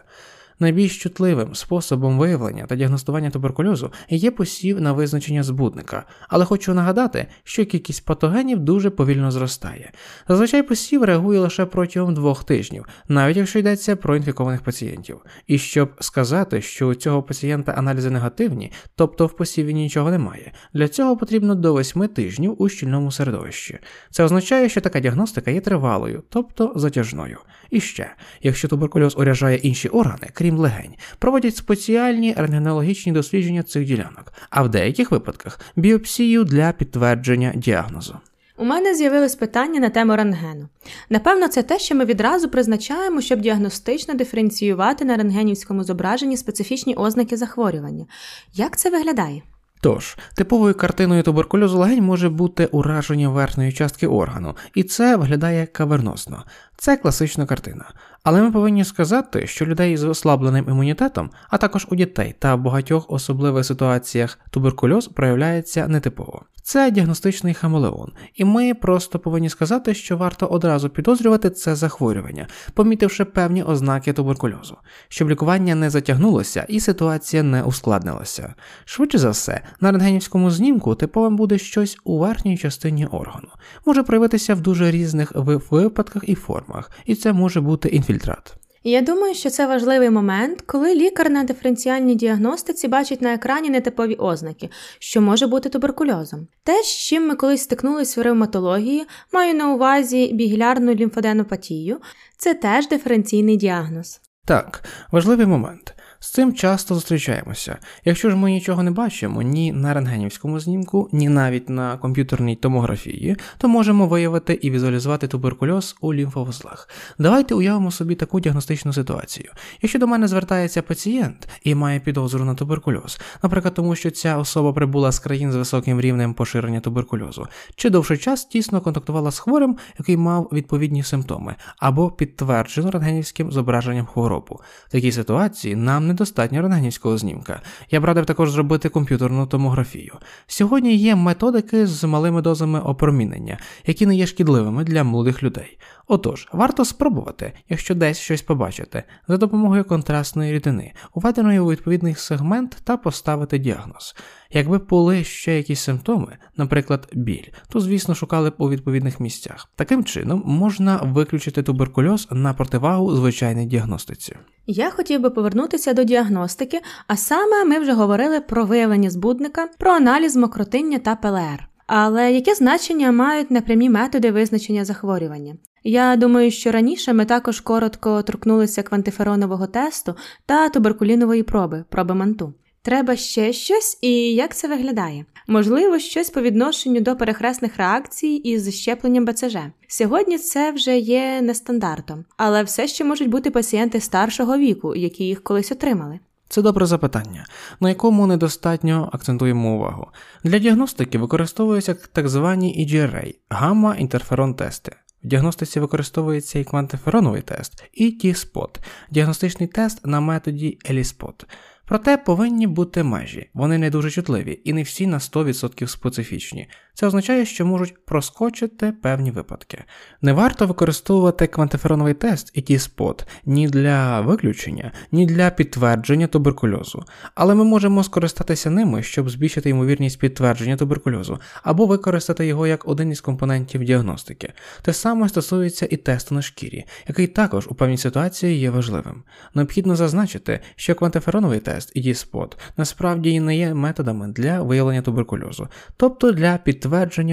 [0.60, 7.26] Найбільш чутливим способом виявлення та діагностування туберкульозу є посів на визначення збудника, але хочу нагадати,
[7.44, 9.92] що кількість патогенів дуже повільно зростає.
[10.28, 15.20] Зазвичай посів реагує лише протягом двох тижнів, навіть якщо йдеться про інфікованих пацієнтів.
[15.46, 20.88] І щоб сказати, що у цього пацієнта аналізи негативні, тобто в посіві нічого немає, для
[20.88, 23.78] цього потрібно до 8 тижнів у щільному середовищі.
[24.10, 27.38] Це означає, що така діагностика є тривалою, тобто затяжною.
[27.72, 28.11] І ще,
[28.42, 34.68] якщо туберкульоз уряжає інші органи, крім легень, проводять спеціальні рентгенологічні дослідження цих ділянок, а в
[34.68, 38.16] деяких випадках біопсію для підтвердження діагнозу.
[38.58, 40.68] У мене з'явилось питання на тему рентгену.
[41.11, 47.37] Напевно, це те, що ми відразу призначаємо, щоб діагностично диференціювати на рентгенівському зображенні специфічні ознаки
[47.37, 48.06] захворювання.
[48.54, 49.42] Як це виглядає?
[49.83, 56.45] Тож, типовою картиною туберкульозу легень може бути ураження верхньої частки органу, і це виглядає каверносно.
[56.77, 57.85] Це класична картина.
[58.23, 62.61] Але ми повинні сказати, що людей з ослабленим імунітетом, а також у дітей та в
[62.61, 66.42] багатьох особливих ситуаціях туберкульоз проявляється нетипово.
[66.62, 73.25] Це діагностичний хамелеон, і ми просто повинні сказати, що варто одразу підозрювати це захворювання, помітивши
[73.25, 74.77] певні ознаки туберкульозу,
[75.09, 78.55] щоб лікування не затягнулося і ситуація не ускладнилася.
[78.85, 83.48] Швидше за все, на рентгенівському знімку типовим буде щось у верхній частині органу,
[83.87, 85.33] може проявитися в дуже різних
[85.70, 88.62] випадках і формах, і це може бути інфільтрат.
[88.85, 94.14] Я думаю, що це важливий момент, коли лікар на диференціальній діагностиці бачить на екрані нетипові
[94.14, 96.49] ознаки, що може бути туберкульозом.
[96.64, 102.01] Те, з чим ми колись стикнулись в ревматології, маю на увазі бігілярну лімфоденопатію,
[102.37, 104.21] це теж диференційний діагноз.
[104.45, 105.91] Так, важливий момент.
[106.22, 107.78] З цим часто зустрічаємося.
[108.04, 113.37] Якщо ж ми нічого не бачимо ні на рентгенівському знімку, ні навіть на комп'ютерній томографії,
[113.58, 116.88] то можемо виявити і візуалізувати туберкульоз у лімфовузлах.
[117.18, 119.50] Давайте уявимо собі таку діагностичну ситуацію.
[119.82, 124.72] Якщо до мене звертається пацієнт і має підозру на туберкульоз, наприклад, тому що ця особа
[124.72, 129.76] прибула з країн з високим рівнем поширення туберкульозу, чи довший час тісно контактувала з хворим,
[129.98, 134.61] який мав відповідні симптоми, або підтверджено рентгенівським зображенням хворобу.
[134.88, 137.61] В такій ситуації нам не недостатньо рентгенівського знімка.
[137.90, 140.14] Я б радив також зробити комп'ютерну томографію.
[140.46, 145.79] Сьогодні є методики з малими дозами опромінення, які не є шкідливими для молодих людей.
[146.12, 152.77] Отож, варто спробувати, якщо десь щось побачити, за допомогою контрастної рідини, уведеної у відповідний сегмент
[152.85, 154.14] та поставити діагноз.
[154.51, 159.70] Якби були ще якісь симптоми, наприклад, біль, то, звісно, шукали б у відповідних місцях.
[159.77, 164.37] Таким чином можна виключити туберкульоз на противагу звичайній діагностиці.
[164.66, 169.90] Я хотів би повернутися до діагностики, а саме ми вже говорили про виявлення збудника, про
[169.90, 171.68] аналіз мокротиння та ПЛР.
[171.87, 175.55] Але яке значення мають непрямі методи визначення захворювання?
[175.85, 180.14] Я думаю, що раніше ми також коротко торкнулися квантиферонового тесту
[180.47, 182.55] та туберкулінової проби, проби манту.
[182.83, 185.25] Треба ще щось, і як це виглядає?
[185.47, 189.57] Можливо, щось по відношенню до перехресних реакцій із щепленням БЦЖ.
[189.88, 195.42] Сьогодні це вже є нестандартом, але все ще можуть бути пацієнти старшого віку, які їх
[195.42, 196.18] колись отримали.
[196.49, 197.47] Це добре запитання,
[197.81, 200.07] на якому недостатньо акцентуємо увагу.
[200.45, 204.97] Для діагностики використовуються так звані EGRA– гамма-інтерферон тести.
[205.24, 208.78] В діагностиці використовується і квантифероновий тест, і T-спот–
[209.11, 211.44] діагностичний тест на методі ELISPOT–
[211.92, 216.68] Проте повинні бути межі, вони не дуже чутливі і не всі на 100% специфічні.
[216.94, 219.85] Це означає, що можуть проскочити певні випадки.
[220.22, 227.05] Не варто використовувати квантифероновий тест і ті спот ні для виключення, ні для підтвердження туберкульозу,
[227.35, 233.11] але ми можемо скористатися ними, щоб збільшити ймовірність підтвердження туберкульозу, або використати його як один
[233.11, 234.52] із компонентів діагностики.
[234.83, 239.22] Те саме стосується і тесту на шкірі, який також у певній ситуації є важливим.
[239.55, 246.33] Необхідно зазначити, що квантифероновий тест і діспот насправді не є методами для виявлення туберкульозу, тобто
[246.33, 246.82] для підтвердження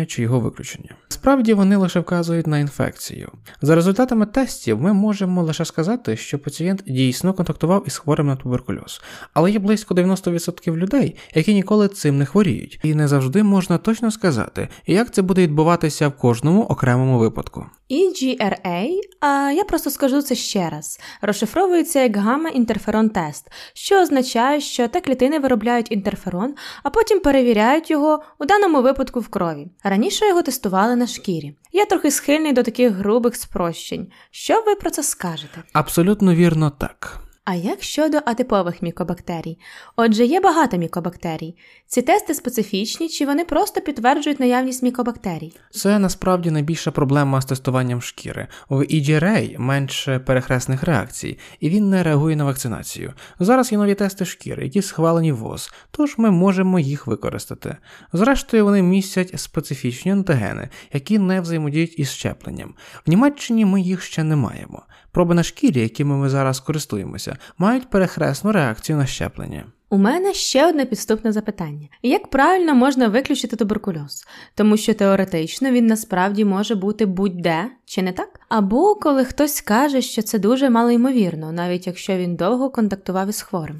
[0.07, 0.95] чи його виключення.
[1.07, 3.31] Справді вони лише вказують на інфекцію.
[3.61, 9.01] За результатами тестів ми можемо лише сказати, що пацієнт дійсно контактував із хворим на туберкульоз,
[9.33, 14.11] але є близько 90% людей, які ніколи цим не хворіють, і не завжди можна точно
[14.11, 17.65] сказати, як це буде відбуватися в кожному окремому випадку.
[17.91, 18.87] EGRA,
[19.19, 25.01] а я просто скажу це ще раз, розшифровується як гамма-інтерферон тест, що означає, що те
[25.01, 29.38] клітини виробляють інтерферон, а потім перевіряють його у даному випадку в крові.
[29.83, 31.55] Раніше його тестували на шкірі.
[31.71, 34.07] Я трохи схильний до таких грубих спрощень.
[34.31, 35.63] Що ви про це скажете?
[35.73, 37.28] Абсолютно вірно так.
[37.51, 39.57] А як щодо атипових мікобактерій?
[39.95, 41.55] Отже, є багато мікобактерій.
[41.87, 45.53] Ці тести специфічні, чи вони просто підтверджують наявність мікобактерій?
[45.71, 48.47] Це насправді найбільша проблема з тестуванням шкіри.
[48.69, 53.13] У EGRA менше перехресних реакцій, і він не реагує на вакцинацію.
[53.39, 57.77] Зараз є нові тести шкіри, які схвалені ВОЗ, тож ми можемо їх використати.
[58.13, 62.73] Зрештою, вони містять специфічні антигени, які не взаємодіють із щепленням.
[63.05, 64.83] В Німеччині ми їх ще не маємо.
[65.19, 69.65] Проби на шкірі, якими ми зараз користуємося, мають перехресну реакцію на щеплення.
[69.89, 74.25] У мене ще одне підступне запитання: як правильно можна виключити туберкульоз?
[74.55, 78.39] Тому що теоретично він насправді може бути будь-де, чи не так?
[78.49, 83.79] Або коли хтось каже, що це дуже малоймовірно, навіть якщо він довго контактував із хворим.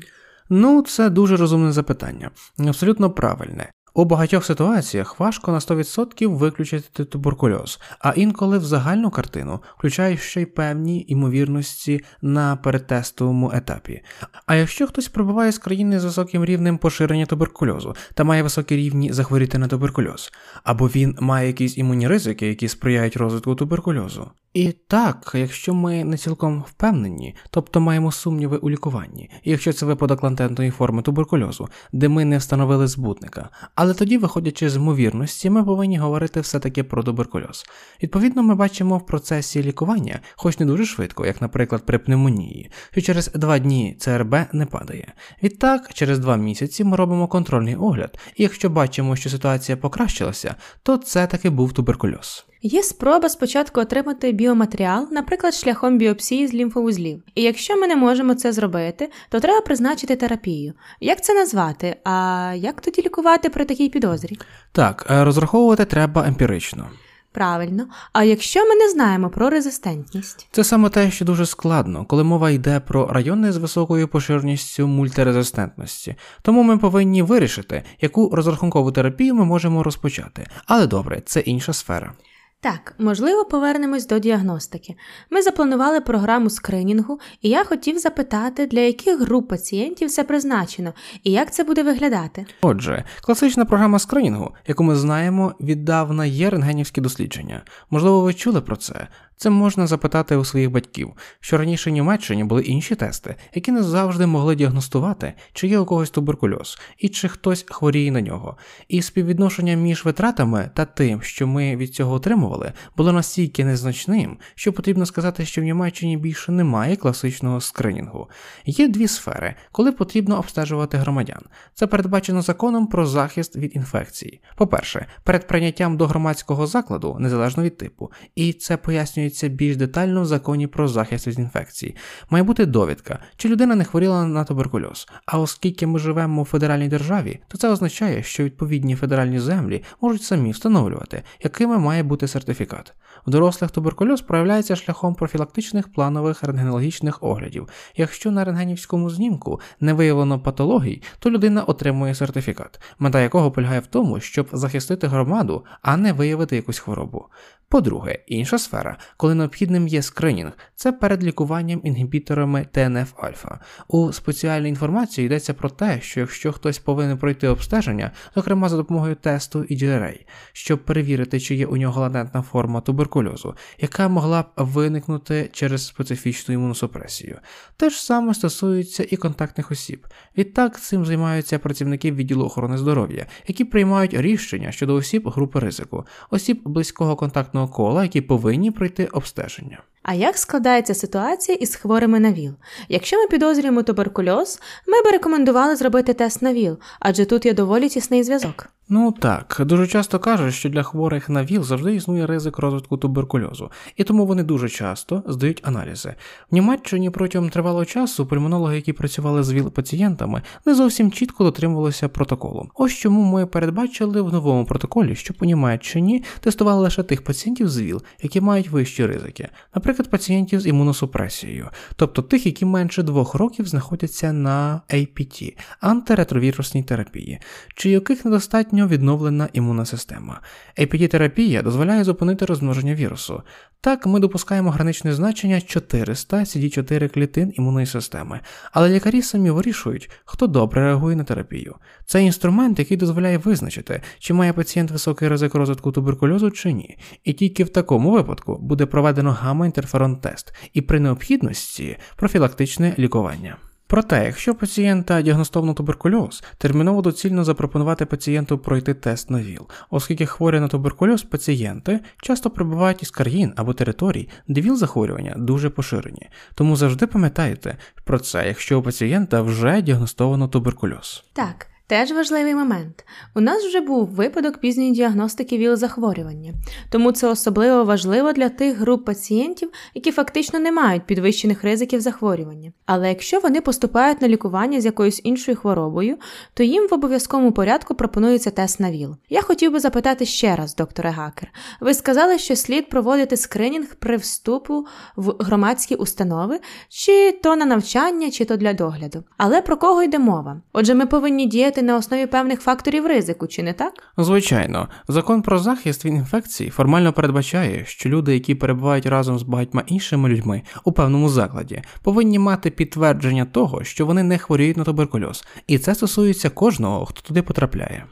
[0.49, 2.31] Ну, це дуже розумне запитання,
[2.67, 3.71] абсолютно правильне.
[3.93, 10.41] У багатьох ситуаціях важко на 100% виключити туберкульоз, а інколи в загальну картину включають ще
[10.41, 14.01] й певні ймовірності на передтестовому етапі.
[14.45, 19.13] А якщо хтось прибуває з країни з високим рівнем поширення туберкульозу та має високі рівні
[19.13, 20.31] захворіти на туберкульоз,
[20.63, 24.31] або він має якісь імунні ризики, які сприяють розвитку туберкульозу.
[24.53, 30.23] І так, якщо ми не цілком впевнені, тобто маємо сумніви у лікуванні, якщо це випадок
[30.23, 35.97] латентної форми туберкульозу, де ми не встановили збутника, але тоді, виходячи з ймовірності, ми повинні
[35.97, 37.65] говорити все-таки про туберкульоз.
[38.03, 43.01] Відповідно, ми бачимо в процесі лікування, хоч не дуже швидко, як, наприклад, при пневмонії, що
[43.01, 45.13] через два дні ЦРБ не падає.
[45.43, 50.97] Відтак, через два місяці ми робимо контрольний огляд, і якщо бачимо, що ситуація покращилася, то
[50.97, 52.48] це таки був туберкульоз.
[52.61, 57.23] Є спроба спочатку отримати біоматеріал, наприклад, шляхом біопсії з лімфовузлів.
[57.35, 60.73] І якщо ми не можемо це зробити, то треба призначити терапію.
[60.99, 61.95] Як це назвати?
[62.03, 64.37] А як тоді лікувати при такій підозрі?
[64.71, 66.89] Так, е, розраховувати треба емпірично.
[67.31, 72.23] Правильно, а якщо ми не знаємо про резистентність, це саме те, що дуже складно, коли
[72.23, 76.15] мова йде про райони з високою поширеністю мультирезистентності.
[76.41, 80.47] Тому ми повинні вирішити, яку розрахункову терапію ми можемо розпочати.
[80.65, 82.13] Але добре, це інша сфера.
[82.61, 84.95] Так, можливо, повернемось до діагностики.
[85.29, 90.93] Ми запланували програму скринінгу, і я хотів запитати, для яких груп пацієнтів це призначено
[91.23, 92.45] і як це буде виглядати.
[92.61, 97.61] Отже, класична програма скринінгу, яку ми знаємо, віддавна є рентгенівські дослідження.
[97.89, 99.07] Можливо, ви чули про це.
[99.41, 103.83] Це можна запитати у своїх батьків, що раніше в Німеччині були інші тести, які не
[103.83, 108.57] завжди могли діагностувати, чи є у когось туберкульоз, і чи хтось хворіє на нього.
[108.87, 114.73] І співвідношення між витратами та тим, що ми від цього отримували, було настільки незначним, що
[114.73, 118.29] потрібно сказати, що в Німеччині більше немає класичного скринінгу.
[118.65, 121.41] Є дві сфери, коли потрібно обстежувати громадян.
[121.73, 124.41] Це передбачено законом про захист від інфекцій.
[124.55, 130.21] По-перше, перед прийняттям до громадського закладу, незалежно від типу, і це пояснює пояснюється більш детально
[130.21, 131.95] в законі про захист від інфекцій.
[132.29, 135.07] Має бути довідка, чи людина не хворіла на туберкульоз.
[135.25, 140.23] А оскільки ми живемо у федеральній державі, то це означає, що відповідні федеральні землі можуть
[140.23, 142.93] самі встановлювати, якими має бути сертифікат.
[143.27, 147.67] У дорослих туберкульоз проявляється шляхом профілактичних планових рентгенологічних оглядів.
[147.95, 153.87] Якщо на рентгенівському знімку не виявлено патологій, то людина отримує сертифікат, мета якого полягає в
[153.87, 157.25] тому, щоб захистити громаду, а не виявити якусь хворобу.
[157.69, 163.59] По-друге, інша сфера, коли необхідним є скринінг, це перед лікуванням інгібіторами ТНФ альфа.
[163.87, 169.15] У спеціальній інформації йдеться про те, що якщо хтось повинен пройти обстеження, зокрема за допомогою
[169.15, 175.49] тесту EGRA, щоб перевірити, чи є у нього латентна форма туберкульозу, яка могла б виникнути
[175.53, 177.39] через специфічну імуносупресію.
[177.77, 180.07] Те ж саме стосується і контактних осіб.
[180.37, 186.61] Відтак цим займаються працівники відділу охорони здоров'я, які приймають рішення щодо осіб групи ризику, осіб
[186.65, 189.83] близького контактного кола, які повинні пройти обстеження.
[190.11, 192.53] А як складається ситуація із хворими на ВІЛ?
[192.87, 197.89] Якщо ми підозрюємо туберкульоз, ми би рекомендували зробити тест на ВІЛ, адже тут є доволі
[197.89, 198.69] тісний зв'язок.
[198.91, 203.71] Ну так, дуже часто кажуть, що для хворих на ВІЛ завжди існує ризик розвитку туберкульозу,
[203.95, 206.15] і тому вони дуже часто здають аналізи.
[206.51, 212.09] В Німеччині протягом тривалого часу пульмонологи, які працювали з ВІЛ пацієнтами, не зовсім чітко дотримувалися
[212.09, 212.69] протоколу.
[212.75, 217.81] Ось чому ми передбачили в новому протоколі, що по Німеччині тестували лише тих пацієнтів з
[217.81, 223.67] ВІЛ, які мають вищі ризики, наприклад, пацієнтів з імуносупресією, тобто тих, які менше двох років
[223.67, 227.39] знаходяться на APT– антиретровірусній терапії,
[227.75, 230.41] чи яких недостатньо відновлена імунна система.
[230.79, 233.43] Епідітерапія дозволяє зупинити розмноження вірусу.
[233.81, 238.39] Так, ми допускаємо граничне значення 400 CD4 клітин імунної системи,
[238.71, 241.75] але лікарі самі вирішують, хто добре реагує на терапію.
[242.05, 246.97] Це інструмент, який дозволяє визначити, чи має пацієнт високий ризик розвитку туберкульозу чи ні.
[247.23, 253.57] І тільки в такому випадку буде проведено гамма гамма-інтерферон-тест і при необхідності профілактичне лікування.
[253.87, 260.59] Проте, якщо пацієнта діагностовано туберкульоз, терміново доцільно запропонувати пацієнту пройти тест на ВІЛ, оскільки хворі
[260.59, 266.29] на туберкульоз пацієнти часто прибувають із країн або територій, де ВІЛ захворювання дуже поширені.
[266.55, 271.23] Тому завжди пам'ятайте про це, якщо у пацієнта вже діагностовано туберкульоз.
[271.33, 271.68] Так.
[271.89, 273.05] Теж важливий момент.
[273.35, 276.53] У нас вже був випадок пізньої діагностики ВІЛ-захворювання,
[276.89, 282.71] тому це особливо важливо для тих груп пацієнтів, які фактично не мають підвищених ризиків захворювання.
[282.85, 286.17] Але якщо вони поступають на лікування з якоюсь іншою хворобою,
[286.53, 289.15] то їм в обов'язковому порядку пропонується тест на ВІЛ.
[289.29, 291.49] Я хотів би запитати ще раз, докторе Гакер.
[291.81, 294.85] Ви сказали, що слід проводити скринінг при вступу
[295.15, 296.59] в громадські установи,
[296.89, 299.23] чи то на навчання, чи то для догляду.
[299.37, 300.61] Але про кого йде мова?
[300.73, 303.93] Отже, ми повинні діяти діяти на основі певних факторів ризику, чи не так?
[304.17, 309.83] Звичайно, закон про захист від інфекцій формально передбачає, що люди, які перебувають разом з багатьма
[309.87, 315.43] іншими людьми у певному закладі, повинні мати підтвердження того, що вони не хворіють на туберкульоз,
[315.67, 318.05] і це стосується кожного, хто туди потрапляє.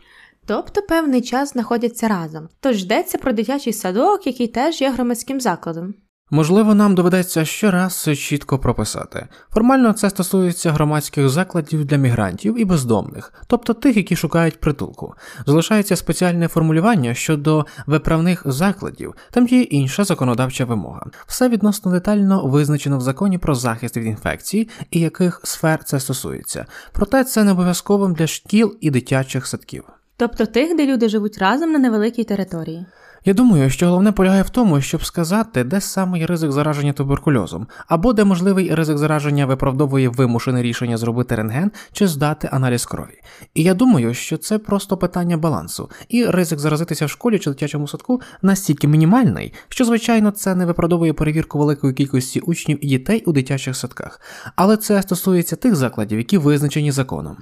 [0.46, 5.94] Тобто певний час знаходяться разом, тож йдеться про дитячий садок, який теж є громадським закладом.
[6.30, 9.28] Можливо, нам доведеться щораз це чітко прописати.
[9.54, 15.14] Формально це стосується громадських закладів для мігрантів і бездомних, тобто тих, які шукають притулку.
[15.46, 21.06] Залишається спеціальне формулювання щодо виправних закладів, там є інша законодавча вимога.
[21.28, 26.66] Все відносно детально визначено в законі про захист від інфекцій і яких сфер це стосується.
[26.92, 29.84] Проте це не обов'язковим для шкіл і дитячих садків.
[30.18, 32.86] Тобто тих, де люди живуть разом на невеликій території.
[33.28, 37.68] Я думаю, що головне полягає в тому, щоб сказати, де саме є ризик зараження туберкульозом,
[37.88, 43.22] або де можливий ризик зараження виправдовує вимушене рішення зробити рентген чи здати аналіз крові.
[43.54, 47.88] І я думаю, що це просто питання балансу, і ризик заразитися в школі чи дитячому
[47.88, 53.32] садку настільки мінімальний, що, звичайно, це не виправдовує перевірку великої кількості учнів і дітей у
[53.32, 54.22] дитячих садках,
[54.56, 57.38] але це стосується тих закладів, які визначені законом.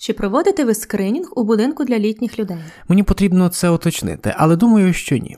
[0.00, 2.58] Чи проводите ви скринінг у будинку для літніх людей?
[2.88, 5.36] Мені потрібно це уточнити, але думаю, що ні.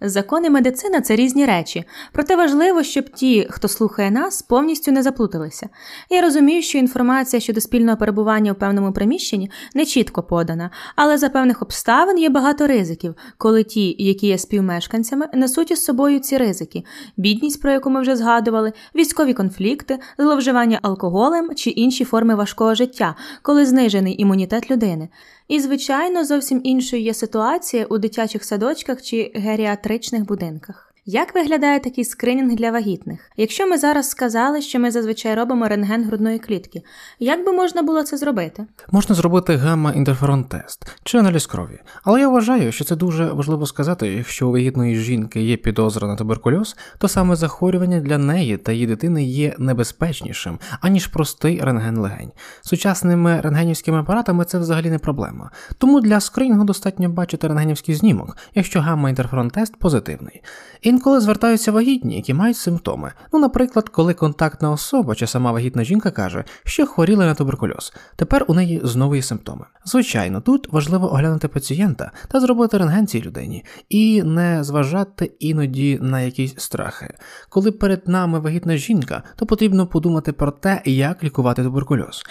[0.00, 5.02] Закон і медицина це різні речі, проте важливо, щоб ті, хто слухає нас, повністю не
[5.02, 5.68] заплуталися.
[6.10, 11.28] Я розумію, що інформація щодо спільного перебування у певному приміщенні не чітко подана, але за
[11.28, 16.84] певних обставин є багато ризиків, коли ті, які є співмешканцями, несуть із собою ці ризики:
[17.16, 23.14] бідність, про яку ми вже згадували, військові конфлікти, зловживання алкоголем чи інші форми важкого життя,
[23.42, 25.08] коли знижений імунітет людини.
[25.48, 30.87] І, звичайно, зовсім іншою є ситуація у дитячих садочках чи геріатричних будинках.
[31.10, 33.20] Як виглядає такий скринінг для вагітних?
[33.36, 36.82] Якщо ми зараз сказали, що ми зазвичай робимо рентген грудної клітки,
[37.18, 38.66] як би можна було це зробити?
[38.90, 44.06] Можна зробити гамма-інтерферон тест чи аналіз крові, але я вважаю, що це дуже важливо сказати,
[44.06, 48.86] якщо у вагітної жінки є підозра на туберкульоз, то саме захворювання для неї та її
[48.86, 52.32] дитини є небезпечнішим, аніж простий рентген легень.
[52.60, 55.50] Сучасними рентгенівськими апаратами це взагалі не проблема.
[55.78, 60.42] Тому для скринінгу достатньо бачити рентгенівський знімок, якщо гамма-інтерферон тест позитивний.
[60.82, 63.12] Інколи звертаються вагітні, які мають симптоми.
[63.32, 67.92] Ну, наприклад, коли контактна особа чи сама вагітна жінка каже, що хворіла на туберкульоз.
[68.16, 69.64] Тепер у неї знову є симптоми.
[69.84, 76.20] Звичайно, тут важливо оглянути пацієнта та зробити рентген цій людині і не зважати іноді на
[76.20, 77.14] якісь страхи.
[77.48, 82.22] Коли перед нами вагітна жінка, то потрібно подумати про те, як лікувати туберкульоз.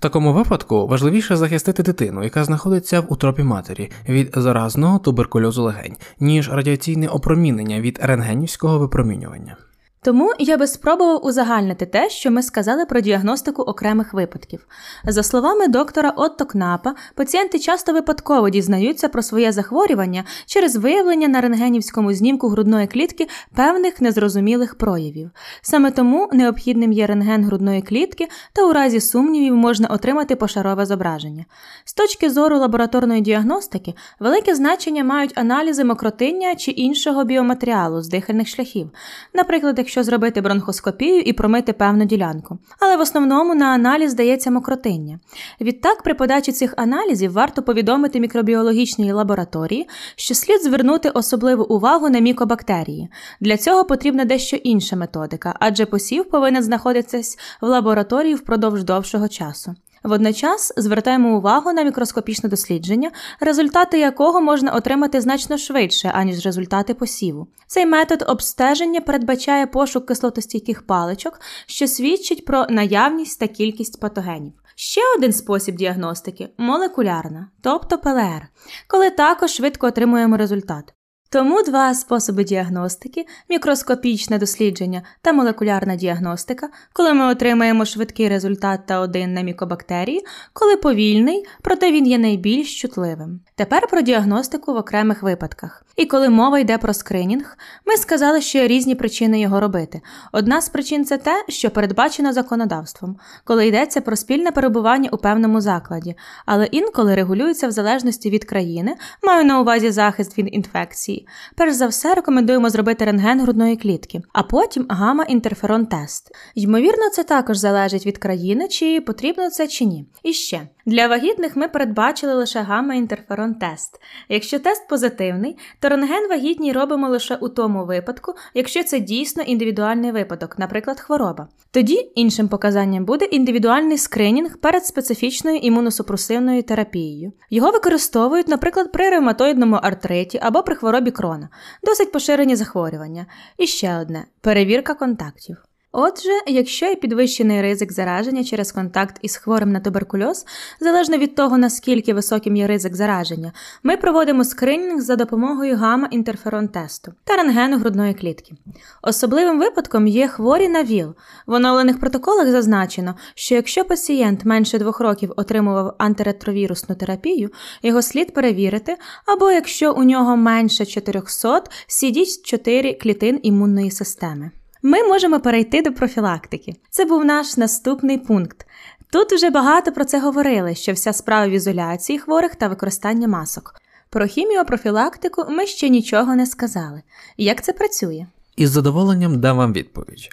[0.00, 6.50] Такому випадку важливіше захистити дитину, яка знаходиться в утропі матері від заразного туберкульозу легень, ніж
[6.50, 9.56] радіаційне опромінення від рентгенівського випромінювання.
[10.02, 14.66] Тому я би спробував узагальнити те, що ми сказали про діагностику окремих випадків.
[15.04, 21.40] За словами доктора Отто Кнапа, пацієнти часто випадково дізнаються про своє захворювання через виявлення на
[21.40, 25.30] рентгенівському знімку грудної клітки певних незрозумілих проявів.
[25.62, 31.44] Саме тому необхідним є рентген грудної клітки, та у разі сумнівів можна отримати пошарове зображення.
[31.84, 38.48] З точки зору лабораторної діагностики, велике значення мають аналізи мокротиння чи іншого біоматеріалу з дихальних
[38.48, 38.90] шляхів.
[39.34, 42.58] Наприклад, якщо зробити бронхоскопію і промити певну ділянку.
[42.80, 45.18] Але в основному на аналіз дається мокротиння.
[45.60, 52.18] Відтак, при подачі цих аналізів варто повідомити мікробіологічній лабораторії, що слід звернути особливу увагу на
[52.18, 53.08] мікобактерії.
[53.40, 59.74] Для цього потрібна дещо інша методика, адже посів повинен знаходитися в лабораторії впродовж довшого часу.
[60.02, 67.48] Водночас звертаємо увагу на мікроскопічне дослідження, результати якого можна отримати значно швидше, аніж результати посіву.
[67.66, 74.52] Цей метод обстеження передбачає пошук кислотостійких паличок, що свідчить про наявність та кількість патогенів.
[74.74, 78.48] Ще один спосіб діагностики молекулярна, тобто ПЛР,
[78.88, 80.94] коли також швидко отримуємо результат.
[81.32, 89.00] Тому два способи діагностики мікроскопічне дослідження та молекулярна діагностика, коли ми отримаємо швидкий результат та
[89.00, 93.40] один на мікобактерії, коли повільний, проте він є найбільш чутливим.
[93.54, 95.84] Тепер про діагностику в окремих випадках.
[95.96, 100.00] І коли мова йде про скринінг, ми сказали, що є різні причини його робити.
[100.32, 105.60] Одна з причин це те, що передбачено законодавством, коли йдеться про спільне перебування у певному
[105.60, 106.14] закладі,
[106.46, 111.19] але інколи регулюється в залежності від країни, маю на увазі захист від інфекції.
[111.56, 116.30] Перш за все, рекомендуємо зробити рентген грудної клітки, а потім гамма-інтерферон тест.
[116.54, 120.06] Ймовірно, це також залежить від країни, чи потрібно це чи ні.
[120.22, 124.00] І ще для вагітних ми передбачили лише гамма-інтерферон тест.
[124.28, 130.12] Якщо тест позитивний, то рентген вагітній робимо лише у тому випадку, якщо це дійсно індивідуальний
[130.12, 131.48] випадок, наприклад, хвороба.
[131.70, 137.32] Тоді іншим показанням буде індивідуальний скринінг перед специфічною імуносупресивною терапією.
[137.50, 141.48] Його використовують, наприклад, при ревматоїдному артриті або при хворобі крона,
[141.82, 143.26] досить поширені захворювання.
[143.58, 145.69] І ще одне перевірка контактів.
[145.92, 150.46] Отже, якщо є підвищений ризик зараження через контакт із хворим на туберкульоз,
[150.80, 157.12] залежно від того, наскільки високим є ризик зараження, ми проводимо скринінг за допомогою гамма-інтерферон тесту
[157.24, 158.54] та рентгену грудної клітки.
[159.02, 161.14] Особливим випадком є хворі на ВІЛ.
[161.46, 167.50] В оновлених протоколах зазначено, що якщо пацієнт менше двох років отримував антиретровірусну терапію,
[167.82, 174.50] його слід перевірити, або якщо у нього менше 400 cd 4 клітин імунної системи.
[174.82, 176.76] Ми можемо перейти до профілактики.
[176.90, 178.66] Це був наш наступний пункт.
[179.12, 183.74] Тут вже багато про це говорили, що вся справа в ізоляції хворих та використання масок.
[184.10, 187.02] Про хіміопрофілактику ми ще нічого не сказали.
[187.36, 188.26] Як це працює?
[188.56, 190.28] Із задоволенням дам вам відповідь.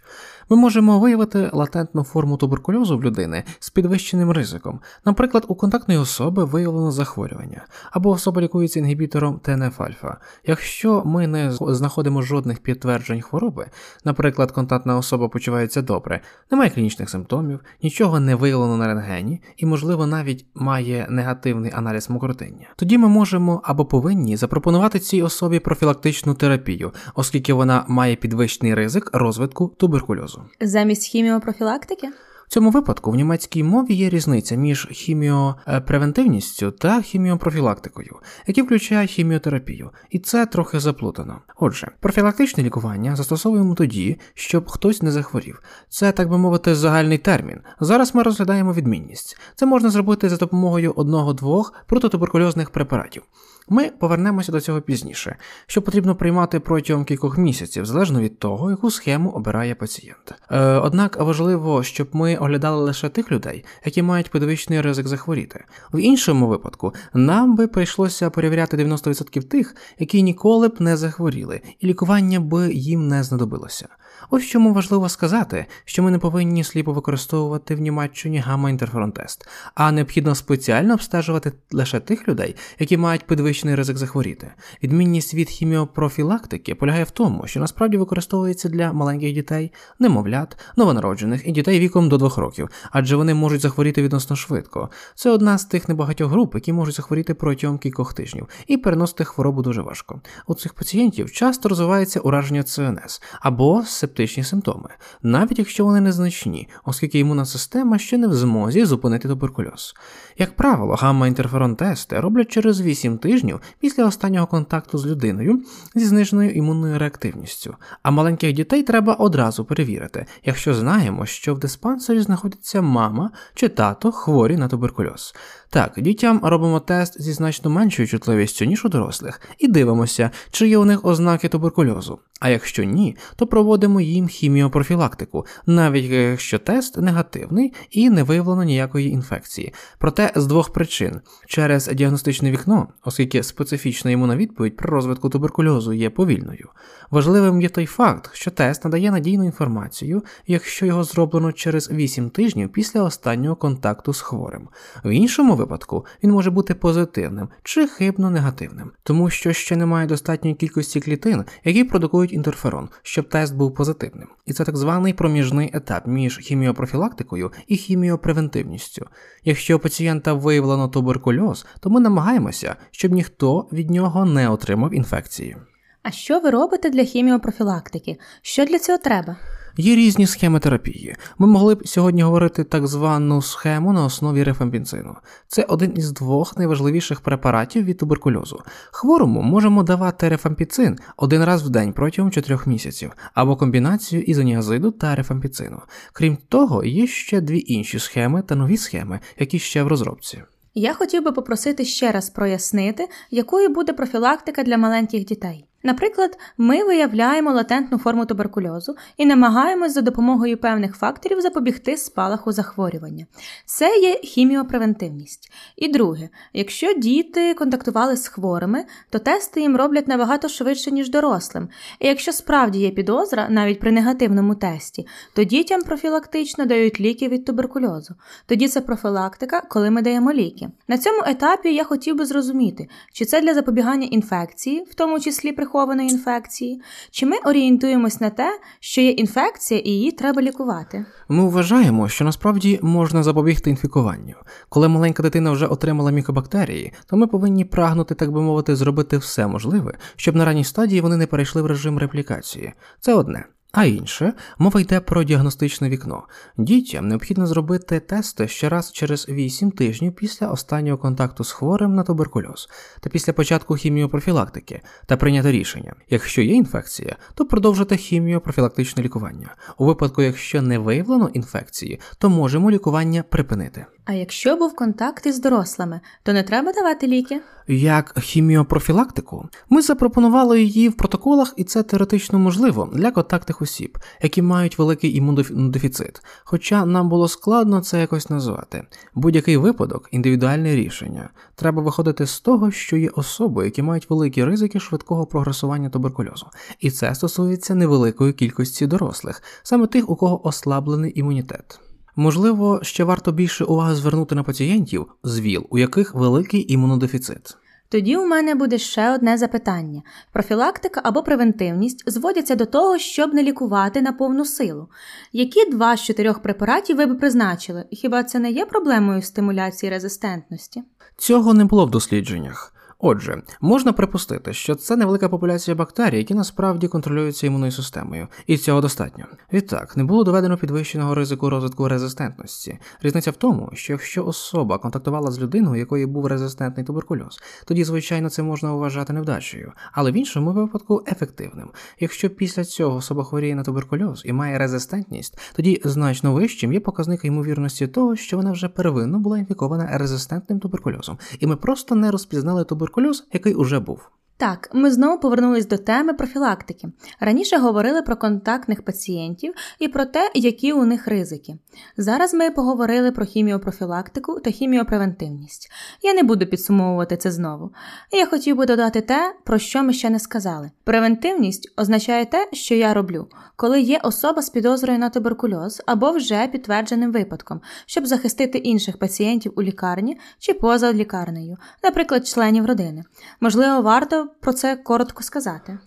[0.50, 4.80] Ми можемо виявити латентну форму туберкульозу в людини з підвищеним ризиком.
[5.06, 10.16] Наприклад, у контактної особи виявлено захворювання, або особа лікується інгібітором ТНФ-альфа.
[10.45, 13.66] Якщо ми не знаходимо жодних підтверджень хвороби,
[14.06, 16.22] наприклад, контактна особа почувається добре,
[16.52, 22.68] немає клінічних симптомів, нічого не виявлено на рентгені і, можливо, навіть має негативний аналіз мокротиння,
[22.76, 29.10] тоді ми можемо або повинні запропонувати цій особі профілактичну терапію, оскільки вона має підвищений ризик
[29.14, 30.49] розвитку туберкульозу діагнозу.
[30.61, 32.07] Замість хіміопрофілактики?
[32.47, 38.15] В цьому випадку в німецькій мові є різниця між хіміопревентивністю та хіміопрофілактикою,
[38.47, 41.41] які включає хіміотерапію, і це трохи заплутано.
[41.55, 45.61] Отже, профілактичне лікування застосовуємо тоді, щоб хтось не захворів.
[45.89, 47.59] Це, так би мовити, загальний термін.
[47.79, 49.39] Зараз ми розглядаємо відмінність.
[49.55, 53.23] Це можна зробити за допомогою одного-двох протитуберкульозних препаратів.
[53.70, 55.36] Ми повернемося до цього пізніше,
[55.68, 60.34] що потрібно приймати протягом кількох місяців, залежно від того, яку схему обирає пацієнт.
[60.51, 65.65] Е, Однак важливо, щоб ми оглядали лише тих людей, які мають підвищений ризик захворіти.
[65.93, 71.88] В іншому випадку нам би прийшлося перевіряти 90% тих, які ніколи б не захворіли, і
[71.88, 73.88] лікування би їм не знадобилося.
[74.30, 80.36] Ось чому важливо сказати, що ми не повинні сліпо використовувати в Німеччині гамма-інтерферон-тест, а необхідно
[80.36, 84.51] спеціально обстежувати лише тих людей, які мають підвищений ризик захворіти.
[84.84, 91.51] Відмінність від хіміопрофілактики полягає в тому, що насправді використовується для маленьких дітей, немовлят, новонароджених і
[91.51, 94.89] дітей віком до двох років, адже вони можуть захворіти відносно швидко.
[95.15, 99.61] Це одна з тих небагатьох груп, які можуть захворіти протягом кількох тижнів, і переносити хворобу
[99.61, 100.21] дуже важко.
[100.47, 103.84] У цих пацієнтів часто розвивається ураження ЦНС або
[104.18, 104.89] септичні симптоми,
[105.22, 109.93] навіть якщо вони незначні, оскільки імунна система ще не в змозі зупинити туберкульоз.
[110.38, 115.63] Як правило, гамма-інтерферон тести роблять через 8 тижнів після останнього контакту з людиною
[115.95, 122.22] зі зниженою імунною реактивністю, а маленьких дітей треба одразу перевірити, якщо знаємо, що в диспансері
[122.22, 125.34] знаходиться мама чи тато хворі на туберкульоз.
[125.70, 130.78] Так, дітям робимо тест зі значно меншою чутливістю, ніж у дорослих, і дивимося, чи є
[130.78, 132.20] у них ознаки туберкульозу.
[132.39, 139.09] А якщо ні, то проводимо їм хіміопрофілактику, навіть якщо тест негативний і не виявлено ніякої
[139.09, 139.74] інфекції.
[139.99, 146.09] Проте з двох причин: через діагностичне вікно, оскільки специфічна імунна відповідь при розвитку туберкульозу є
[146.09, 146.70] повільною.
[147.11, 152.72] Важливим є той факт, що тест надає надійну інформацію, якщо його зроблено через 8 тижнів
[152.72, 154.68] після останнього контакту з хворим.
[155.03, 160.55] В іншому випадку він може бути позитивним чи хибно негативним, тому що ще немає достатньої
[160.55, 164.28] кількості клітин, які продукують інтерферон, щоб тест був позитивним.
[164.45, 169.08] І це так званий проміжний етап між хіміопрофілактикою і хіміопревентивністю.
[169.43, 175.58] Якщо у пацієнта виявлено туберкульоз, то ми намагаємося, щоб ніхто від нього не отримав інфекції.
[176.03, 178.18] А що ви робите для хіміопрофілактики?
[178.41, 179.36] Що для цього треба?
[179.78, 181.15] Є різні схеми терапії.
[181.38, 185.15] Ми могли б сьогодні говорити так звану схему на основі рефампінцину.
[185.47, 188.61] Це один із двох найважливіших препаратів від туберкульозу.
[188.91, 195.15] Хворому можемо давати рефампіцин один раз в день протягом 4 місяців або комбінацію ізоніазиду та
[195.15, 195.82] рефампіцину.
[196.13, 200.43] Крім того, є ще дві інші схеми та нові схеми, які ще в розробці.
[200.73, 205.66] Я хотів би попросити ще раз прояснити, якою буде профілактика для маленьких дітей.
[205.88, 213.25] Наприклад, ми виявляємо латентну форму туберкульозу і намагаємось за допомогою певних факторів запобігти спалаху захворювання.
[213.65, 215.51] Це є хіміопревентивність.
[215.75, 221.69] І друге, якщо діти контактували з хворими, то тести їм роблять набагато швидше, ніж дорослим.
[221.99, 227.45] І якщо справді є підозра, навіть при негативному тесті, то дітям профілактично дають ліки від
[227.45, 228.15] туберкульозу.
[228.45, 230.69] Тоді це профілактика, коли ми даємо ліки.
[230.88, 235.51] На цьому етапі я хотів би зрозуміти, чи це для запобігання інфекції, в тому числі
[235.51, 241.05] при прихованої інфекції, чи ми орієнтуємось на те, що є інфекція і її треба лікувати?
[241.30, 244.36] Ми вважаємо, що насправді можна запобігти інфікуванню.
[244.69, 249.47] Коли маленька дитина вже отримала мікобактерії, то ми повинні прагнути, так би мовити, зробити все
[249.47, 252.73] можливе, щоб на ранній стадії вони не перейшли в режим реплікації.
[252.99, 253.45] Це одне.
[253.72, 256.24] А інше, мова йде про діагностичне вікно.
[256.57, 262.03] Дітям необхідно зробити тести ще раз через 8 тижнів після останнього контакту з хворим на
[262.03, 265.93] туберкульоз та після початку хіміопрофілактики та прийняти рішення.
[266.09, 269.55] Якщо є інфекція, то продовжити хіміопрофілактичне лікування.
[269.78, 273.86] У випадку, якщо не виявлено інфекції, то можемо лікування припинити.
[274.05, 277.41] А якщо був контакт із дорослими, то не треба давати ліки?
[277.68, 284.41] Як хіміопрофілактику, ми запропонували її в протоколах, і це теоретично можливо для контактних осіб, які
[284.41, 286.22] мають великий імунодефіцит.
[286.43, 288.84] Хоча нам було складно це якось назвати.
[289.16, 291.30] Будь-який випадок індивідуальне рішення.
[291.55, 296.47] Треба виходити з того, що є особи, які мають великі ризики швидкого прогресування туберкульозу,
[296.80, 301.80] і це стосується невеликої кількості дорослих, саме тих, у кого ослаблений імунітет.
[302.16, 307.58] Можливо, ще варто більше уваги звернути на пацієнтів з ВІЛ, у яких великий імунодефіцит.
[307.89, 310.01] Тоді у мене буде ще одне запитання:
[310.33, 314.88] профілактика або превентивність зводяться до того, щоб не лікувати на повну силу.
[315.33, 317.85] Які два з чотирьох препаратів ви б призначили?
[317.91, 320.83] Хіба це не є проблемою стимуляції резистентності?
[321.17, 322.73] Цього не було в дослідженнях.
[323.00, 328.82] Отже, можна припустити, що це невелика популяція бактерій, які насправді контролюються імунною системою, і цього
[328.82, 329.26] достатньо.
[329.54, 332.80] Відтак, не було доведено підвищеного ризику розвитку резистентності.
[333.02, 337.84] Різниця в тому, що якщо особа контактувала з людиною, у якої був резистентний туберкульоз, тоді,
[337.84, 341.70] звичайно, це можна вважати невдачею, але в іншому випадку ефективним.
[342.00, 347.26] Якщо після цього особа хворіє на туберкульоз і має резистентність, тоді значно вищим є показник
[347.26, 352.64] ймовірності того, що вона вже первинно була інфікована резистентним туберкульозом, і ми просто не розпізнали
[352.64, 354.09] туберкульоз туберкульоз, який уже був.
[354.39, 356.88] Так, ми знову повернулись до теми профілактики.
[357.19, 361.57] Раніше говорили про контактних пацієнтів і про те, які у них ризики.
[361.97, 365.71] Зараз ми поговорили про хіміопрофілактику та хіміопревентивність.
[366.01, 367.71] Я не буду підсумовувати це знову.
[368.11, 370.71] Я хотів би додати те, про що ми ще не сказали.
[370.83, 376.47] Превентивність означає те, що я роблю, коли є особа з підозрою на туберкульоз або вже
[376.47, 383.03] підтвердженим випадком, щоб захистити інших пацієнтів у лікарні чи поза лікарнею, наприклад, членів родини.
[383.41, 385.78] Можливо, варто про це коротко сказати.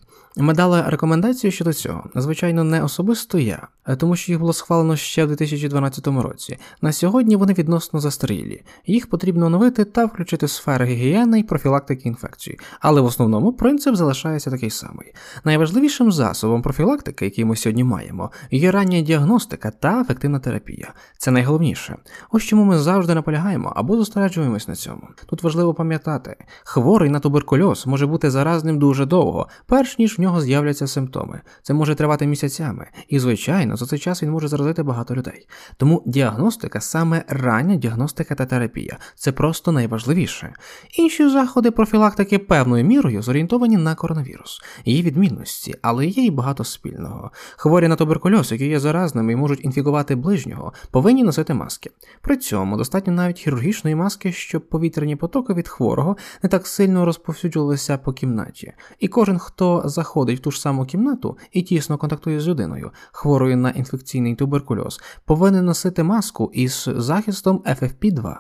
[0.41, 2.05] Ми дали рекомендацію щодо цього.
[2.15, 3.69] Звичайно, не особисто я,
[3.99, 6.59] тому що їх було схвалено ще в 2012 році.
[6.83, 8.63] На сьогодні вони відносно застарілі.
[8.87, 14.51] Їх потрібно оновити та включити сфери гігієни і профілактики інфекцій, але в основному принцип залишається
[14.51, 15.15] такий самий.
[15.45, 20.93] Найважливішим засобом профілактики, який ми сьогодні маємо, є рання діагностика та ефективна терапія.
[21.19, 21.97] Це найголовніше.
[22.31, 25.03] Ось чому ми завжди наполягаємо або зосереджуємось на цьому.
[25.27, 30.30] Тут важливо пам'ятати, хворий на туберкульоз може бути заразним дуже довго, перш ніж в нього
[30.39, 31.41] з'являться симптоми.
[31.63, 35.47] Це може тривати місяцями, і, звичайно, за цей час він може заразити багато людей.
[35.77, 40.55] Тому діагностика, саме рання діагностика та терапія це просто найважливіше.
[40.99, 47.31] Інші заходи профілактики певною мірою зорієнтовані на коронавірус, її відмінності, але є й багато спільного.
[47.57, 51.91] Хворі на туберкульоз, які є заразними і можуть інфікувати ближнього, повинні носити маски.
[52.21, 57.99] При цьому достатньо навіть хірургічної маски, щоб повітряні потоки від хворого не так сильно розповсюджувалися
[57.99, 58.73] по кімнаті.
[58.99, 62.91] І кожен, хто заходить заходить в ту ж саму кімнату і тісно контактує з людиною,
[63.13, 68.35] хворою на інфекційний туберкульоз, повинен носити маску із захистом FFP2.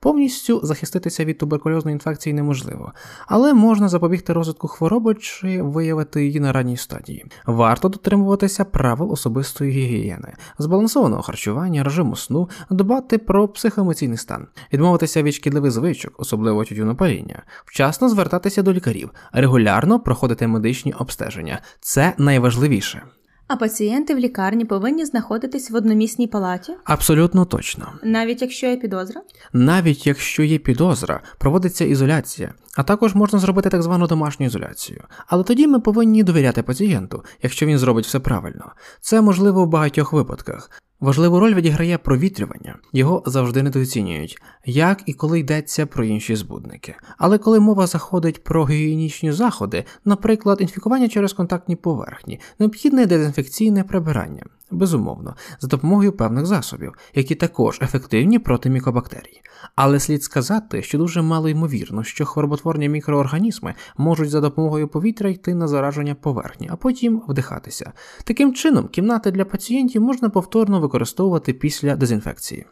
[0.00, 2.92] Повністю захиститися від туберкульозної інфекції неможливо,
[3.26, 7.26] але можна запобігти розвитку хвороби чи виявити її на ранній стадії.
[7.46, 15.34] Варто дотримуватися правил особистої гігієни, збалансованого харчування, режиму сну, дбати про психоемоційний стан, відмовитися від
[15.34, 21.60] шкідливих звичок, особливо тютюнопаління, вчасно звертатися до лікарів, регулярно проходити медичні обстеження обстеження.
[21.80, 23.02] Це найважливіше.
[23.48, 27.92] А пацієнти в лікарні повинні знаходитись в одномісній палаті, Абсолютно точно.
[28.02, 29.22] навіть якщо є підозра.
[29.52, 35.04] Навіть якщо є підозра, проводиться ізоляція, а також можна зробити так звану домашню ізоляцію.
[35.26, 38.72] Але тоді ми повинні довіряти пацієнту, якщо він зробить все правильно.
[39.00, 40.70] Це можливо в багатьох випадках.
[41.00, 46.94] Важливу роль відіграє провітрювання, його завжди недооцінюють, як і коли йдеться про інші збудники.
[47.18, 54.44] Але коли мова заходить про гігієнічні заходи, наприклад, інфікування через контактні поверхні, необхідне дезінфекційне прибирання,
[54.70, 59.40] безумовно, за допомогою певних засобів, які також ефективні проти мікобактерій.
[59.76, 65.54] Але слід сказати, що дуже мало ймовірно, що хвороботворні мікроорганізми можуть за допомогою повітря йти
[65.54, 67.92] на зараження поверхні, а потім вдихатися.
[68.24, 72.66] Таким чином, кімнати для пацієнтів можна повторно використовувати після дезінфекції.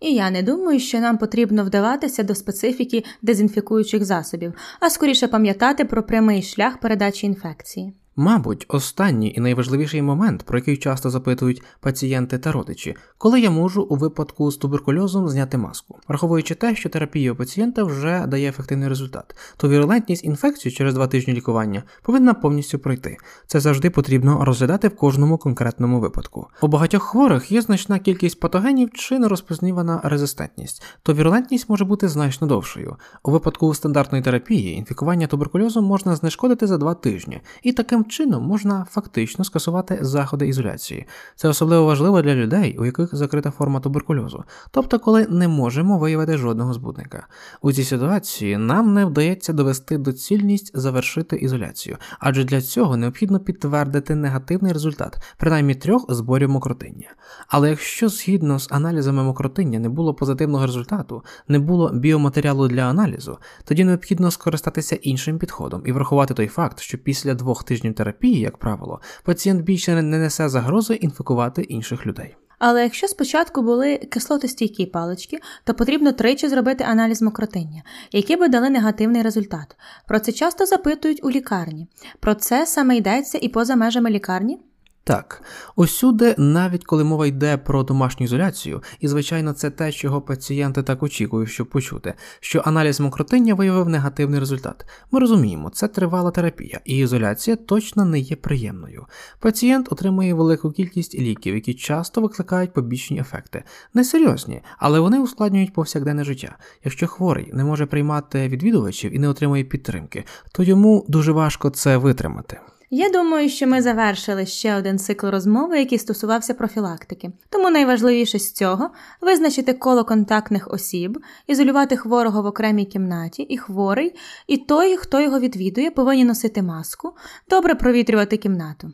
[0.00, 5.84] І я не думаю, що нам потрібно вдаватися до специфіки дезінфікуючих засобів, а скоріше пам'ятати
[5.84, 7.94] про прямий шлях передачі інфекції.
[8.16, 13.82] Мабуть, останній і найважливіший момент, про який часто запитують пацієнти та родичі, коли я можу
[13.82, 18.88] у випадку з туберкульозом зняти маску, враховуючи те, що терапія у пацієнта вже дає ефективний
[18.88, 23.16] результат, то вірулентність інфекції через два тижні лікування повинна повністю пройти.
[23.46, 26.46] Це завжди потрібно розглядати в кожному конкретному випадку.
[26.62, 32.46] У багатьох хворих є значна кількість патогенів чи нерозпізнівана резистентність, то вірулентність може бути значно
[32.46, 32.96] довшою.
[33.22, 38.86] У випадку стандартної терапії інфікування туберкульозом можна знешкодити за два тижні, і таким чином можна
[38.90, 41.06] фактично скасувати заходи ізоляції.
[41.36, 46.36] Це особливо важливо для людей, у яких закрита форма туберкульозу, тобто коли не можемо виявити
[46.36, 47.26] жодного збудника.
[47.62, 54.14] У цій ситуації нам не вдається довести доцільність завершити ізоляцію, адже для цього необхідно підтвердити
[54.14, 57.08] негативний результат, принаймні трьох зборів мокротиння.
[57.48, 63.38] Але якщо згідно з аналізами мокротиння не було позитивного результату, не було біоматеріалу для аналізу,
[63.64, 68.58] тоді необхідно скористатися іншим підходом і врахувати той факт, що після двох тижнів терапії, як
[68.58, 72.36] правило, пацієнт більше не несе загрози інфікувати інших людей.
[72.64, 77.82] Але якщо спочатку були кислотостійкі палички, то потрібно тричі зробити аналіз мокротиння,
[78.12, 79.76] які би дали негативний результат.
[80.08, 81.88] Про це часто запитують у лікарні.
[82.20, 84.58] Про це саме йдеться і поза межами лікарні.
[85.04, 85.42] Так,
[85.76, 91.02] усюди, навіть коли мова йде про домашню ізоляцію, і звичайно, це те, чого пацієнти так
[91.02, 94.86] очікують, щоб почути, що аналіз мокротиння виявив негативний результат.
[95.10, 99.06] Ми розуміємо, це тривала терапія, і ізоляція точно не є приємною.
[99.40, 106.24] Пацієнт отримує велику кількість ліків, які часто викликають побічні ефекти, несерйозні, але вони ускладнюють повсякденне
[106.24, 106.56] життя.
[106.84, 111.96] Якщо хворий не може приймати відвідувачів і не отримує підтримки, то йому дуже важко це
[111.96, 112.60] витримати.
[112.94, 117.30] Я думаю, що ми завершили ще один цикл розмови, який стосувався профілактики.
[117.48, 118.90] Тому найважливіше з цього
[119.20, 124.14] визначити коло контактних осіб, ізолювати хворого в окремій кімнаті, і хворий,
[124.46, 127.12] і той, хто його відвідує, повинні носити маску,
[127.50, 128.92] добре провітрювати кімнату.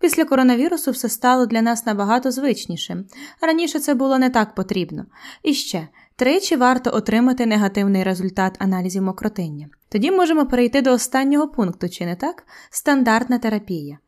[0.00, 3.04] Після коронавірусу все стало для нас набагато звичнішим.
[3.40, 5.06] Раніше це було не так потрібно.
[5.42, 9.68] І ще тричі варто отримати негативний результат аналізів мокротиння.
[9.88, 12.46] Тоді можемо перейти до останнього пункту, чи не так?
[12.70, 13.98] Стандартна терапія.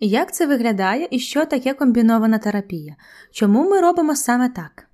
[0.00, 2.96] Як це виглядає і що таке комбінована терапія?
[3.32, 4.88] Чому ми робимо саме так?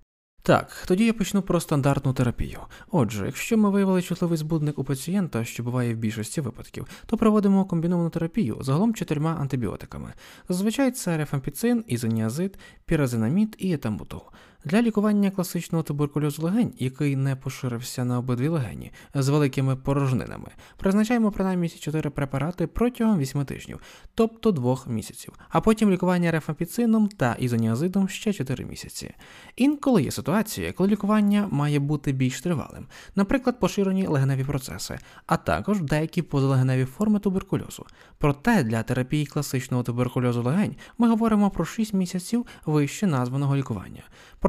[0.47, 2.59] Так, тоді я почну про стандартну терапію.
[2.91, 7.64] Отже, якщо ми виявили чутливий збудник у пацієнта, що буває в більшості випадків, то проводимо
[7.64, 10.12] комбіновану терапію загалом чотирма антибіотиками.
[10.49, 14.22] Зазвичай це рефампіцин, ізоніазид, піразинамід і етамбутол.
[14.67, 21.31] Для лікування класичного туберкульозу легень, який не поширився на обидві легені з великими порожнинами, призначаємо
[21.31, 23.81] принаймні ці чотири препарати протягом 8 тижнів,
[24.15, 29.15] тобто 2 місяців, а потім лікування рефампіцином та ізоніазидом ще 4 місяці.
[29.57, 32.87] Інколи є ситуація, коли лікування має бути більш тривалим,
[33.17, 37.87] наприклад, поширені легеневі процеси, а також деякі позалегеневі форми туберкульозу.
[38.19, 44.03] Проте для терапії класичного туберкульозу легень ми говоримо про 6 місяців вище названого лікування.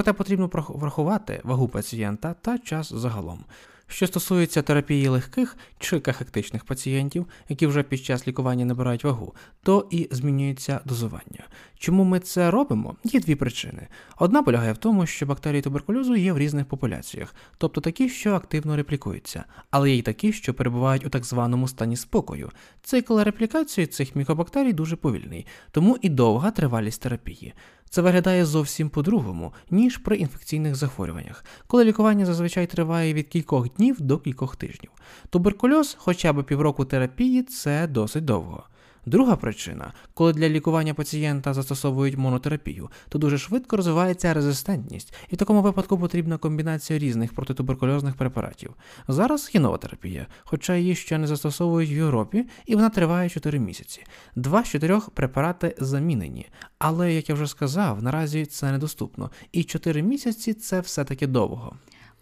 [0.05, 3.39] Проте потрібно врахувати вагу пацієнта та час загалом.
[3.87, 9.87] Що стосується терапії легких чи кахектичних пацієнтів, які вже під час лікування набирають вагу, то
[9.91, 11.47] і змінюється дозування.
[11.77, 12.95] Чому ми це робимо?
[13.03, 13.87] Є дві причини.
[14.17, 18.75] Одна полягає в тому, що бактерії туберкульозу є в різних популяціях, тобто такі, що активно
[18.75, 22.51] реплікуються, але є й такі, що перебувають у так званому стані спокою.
[22.81, 27.53] Цикл реплікації цих мікобактерій дуже повільний, тому і довга тривалість терапії.
[27.95, 34.01] Це виглядає зовсім по-другому, ніж при інфекційних захворюваннях, коли лікування зазвичай триває від кількох днів
[34.01, 34.91] до кількох тижнів.
[35.29, 38.63] Туберкульоз, хоча б півроку терапії, це досить довго.
[39.05, 45.37] Друга причина, коли для лікування пацієнта застосовують монотерапію, то дуже швидко розвивається резистентність, і в
[45.37, 48.73] такому випадку потрібна комбінація різних протитуберкульозних препаратів.
[49.07, 53.59] Зараз є нова терапія, хоча її ще не застосовують в Європі, і вона триває 4
[53.59, 54.03] місяці.
[54.35, 56.47] Два з чотирьох препарати замінені.
[56.77, 59.31] Але, як я вже сказав, наразі це недоступно.
[59.51, 61.75] І 4 місяці це все-таки довго.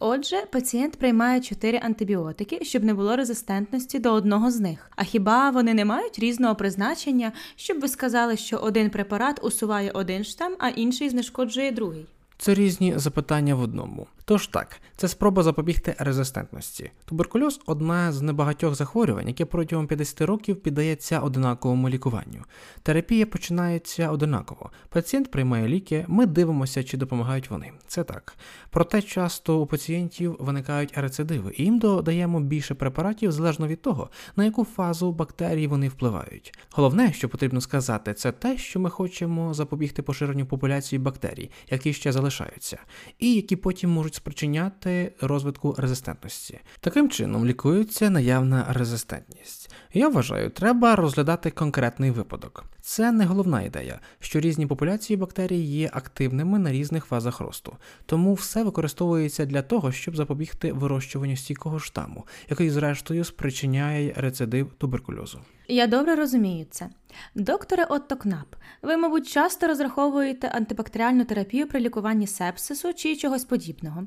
[0.05, 4.91] Отже, пацієнт приймає 4 антибіотики, щоб не було резистентності до одного з них.
[4.95, 10.23] А хіба вони не мають різного призначення, щоб ви сказали, що один препарат усуває один
[10.23, 12.05] штам, а інший знешкоджує другий?
[12.37, 14.07] Це різні запитання в одному.
[14.25, 16.91] Тож так, це спроба запобігти резистентності.
[17.05, 22.43] Туберкульоз одна з небагатьох захворювань, яке протягом 50 років піддається одинаковому лікуванню.
[22.83, 24.71] Терапія починається одинаково.
[24.89, 27.71] Пацієнт приймає ліки, ми дивимося, чи допомагають вони.
[27.87, 28.35] Це так.
[28.69, 34.45] Проте часто у пацієнтів виникають рецидиви, і їм додаємо більше препаратів залежно від того, на
[34.45, 36.53] яку фазу бактерій вони впливають.
[36.71, 42.11] Головне, що потрібно сказати, це те, що ми хочемо запобігти поширенню популяції бактерій, які ще
[42.11, 42.77] залишаються,
[43.19, 46.59] і які потім можуть можуть спричиняти розвитку резистентності.
[46.79, 49.71] Таким чином лікується наявна резистентність.
[49.93, 52.65] Я вважаю, треба розглядати конкретний випадок.
[52.81, 58.33] Це не головна ідея, що різні популяції бактерій є активними на різних фазах росту, тому
[58.33, 65.39] все використовується для того, щоб запобігти вирощуванню стійкого штаму, який, зрештою, спричиняє рецидив туберкульозу.
[65.67, 66.89] Я добре розумію це.
[67.35, 74.03] Докторе Отто Кнап, ви, мабуть, часто розраховуєте антибактеріальну терапію при лікуванні сепсису чи чогось подібного.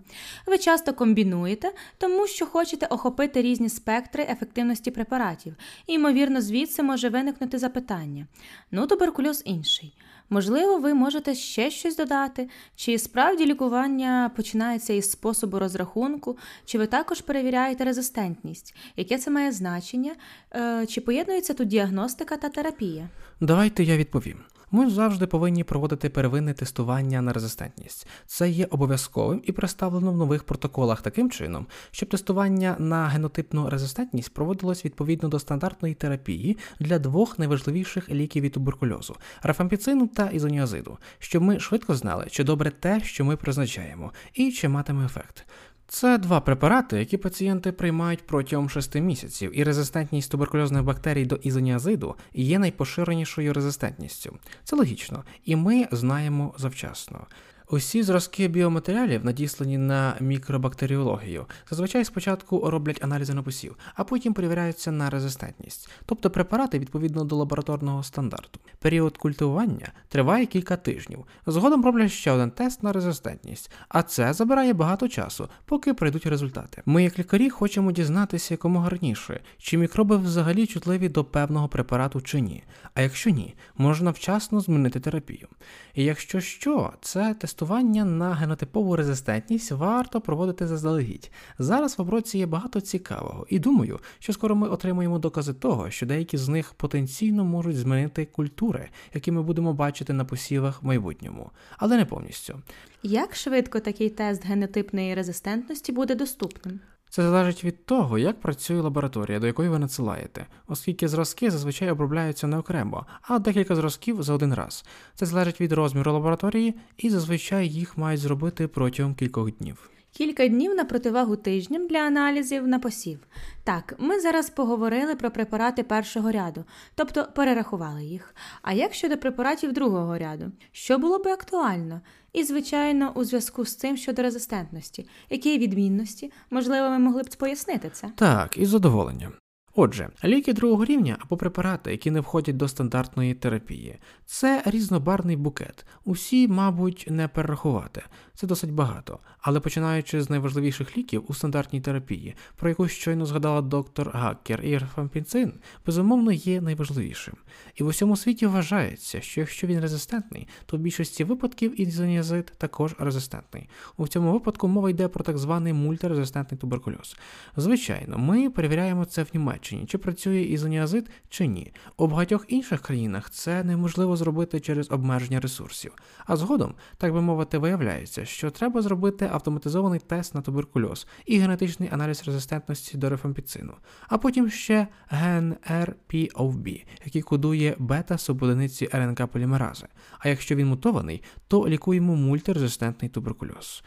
[0.46, 7.08] Ви часто комбінуєте, тому що хочете охопити різні спектри ефективності препаратів, і, ймовірно, звідси може
[7.08, 8.26] виникнути запитання.
[8.70, 9.94] Ну, туберкульоз інший.
[10.30, 16.86] Можливо, ви можете ще щось додати, чи справді лікування починається із способу розрахунку, чи ви
[16.86, 20.14] також перевіряєте резистентність, яке це має значення,
[20.54, 23.08] е, чи поєднується тут діагностика та терапія?
[23.40, 24.38] Давайте я відповім.
[24.70, 28.06] Ми завжди повинні проводити первинне тестування на резистентність.
[28.26, 34.34] Це є обов'язковим і представлено в нових протоколах таким чином, щоб тестування на генотипну резистентність
[34.34, 41.42] проводилось відповідно до стандартної терапії для двох найважливіших ліків від туберкульозу рафампіцину та ізоніазиду, щоб
[41.42, 45.46] ми швидко знали, чи добре те, що ми призначаємо, і чи матиме ефект.
[45.88, 52.14] Це два препарати, які пацієнти приймають протягом 6 місяців, і резистентність туберкульозних бактерій до ізоніазиду
[52.34, 54.36] є найпоширенішою резистентністю.
[54.64, 57.26] Це логічно, і ми знаємо завчасно.
[57.70, 65.10] Усі зразки біоматеріалів, надіслані на мікробактеріологію, зазвичай спочатку роблять аналізи написів, а потім перевіряються на
[65.10, 68.60] резистентність, тобто препарати відповідно до лабораторного стандарту.
[68.78, 71.24] Період культивування триває кілька тижнів.
[71.46, 76.82] Згодом роблять ще один тест на резистентність, а це забирає багато часу, поки прийдуть результати.
[76.86, 82.40] Ми, як лікарі, хочемо дізнатися якомога раніше, чи мікроби взагалі чутливі до певного препарату чи
[82.40, 82.64] ні.
[82.94, 85.48] А якщо ні, можна вчасно змінити терапію.
[85.94, 91.30] І якщо що, це тест тестування на генотипову резистентність варто проводити заздалегідь.
[91.58, 96.06] Зараз в оброці є багато цікавого, і думаю, що скоро ми отримаємо докази того, що
[96.06, 101.50] деякі з них потенційно можуть змінити культури, які ми будемо бачити на посівах в майбутньому,
[101.78, 102.62] але не повністю.
[103.02, 106.80] Як швидко такий тест генотипної резистентності буде доступним?
[107.10, 112.46] Це залежить від того, як працює лабораторія, до якої ви надсилаєте, оскільки зразки зазвичай обробляються
[112.46, 114.84] не окремо, а декілька зразків за один раз.
[115.14, 119.90] Це залежить від розміру лабораторії, і зазвичай їх мають зробити протягом кількох днів.
[120.16, 123.18] Кілька днів на противагу тижням для аналізів на посів.
[123.64, 128.34] Так, ми зараз поговорили про препарати першого ряду, тобто перерахували їх.
[128.62, 132.00] А як щодо препаратів другого ряду, що було би актуально?
[132.36, 137.90] І, звичайно, у зв'язку з цим щодо резистентності, які відмінності, можливо, ви могли б пояснити
[137.92, 138.08] це?
[138.16, 139.32] Так, із задоволенням.
[139.78, 145.86] Отже, ліки другого рівня або препарати, які не входять до стандартної терапії, це різнобарний букет.
[146.04, 148.02] Усі, мабуть, не перерахувати.
[148.34, 149.18] Це досить багато.
[149.40, 154.78] Але починаючи з найважливіших ліків у стандартній терапії, про яку щойно згадала доктор Гаккер і
[154.78, 155.52] рафампіцин,
[155.86, 157.34] безумовно є найважливішим.
[157.74, 162.94] І в усьому світі вважається, що якщо він резистентний, то в більшості випадків ізоніазид також
[162.98, 163.68] резистентний.
[163.96, 167.16] У цьому випадку мова йде про так званий мультирезистентний туберкульоз.
[167.56, 171.72] Звичайно, ми перевіряємо це в Німеччині, чи працює ізоніазид чи ні.
[171.96, 175.92] У багатьох інших країнах це неможливо зробити через обмеження ресурсів.
[176.26, 181.88] А згодом, так би мовити, виявляється, що треба зробити автоматизований тест на туберкульоз і генетичний
[181.92, 183.72] аналіз резистентності до рифампіцину,
[184.08, 189.86] а потім ще ген RPOV, який кодує бета-субодиниці РНК полімерази.
[190.18, 193.82] А якщо він мутований, то лікуємо мультирезистентний туберкульоз.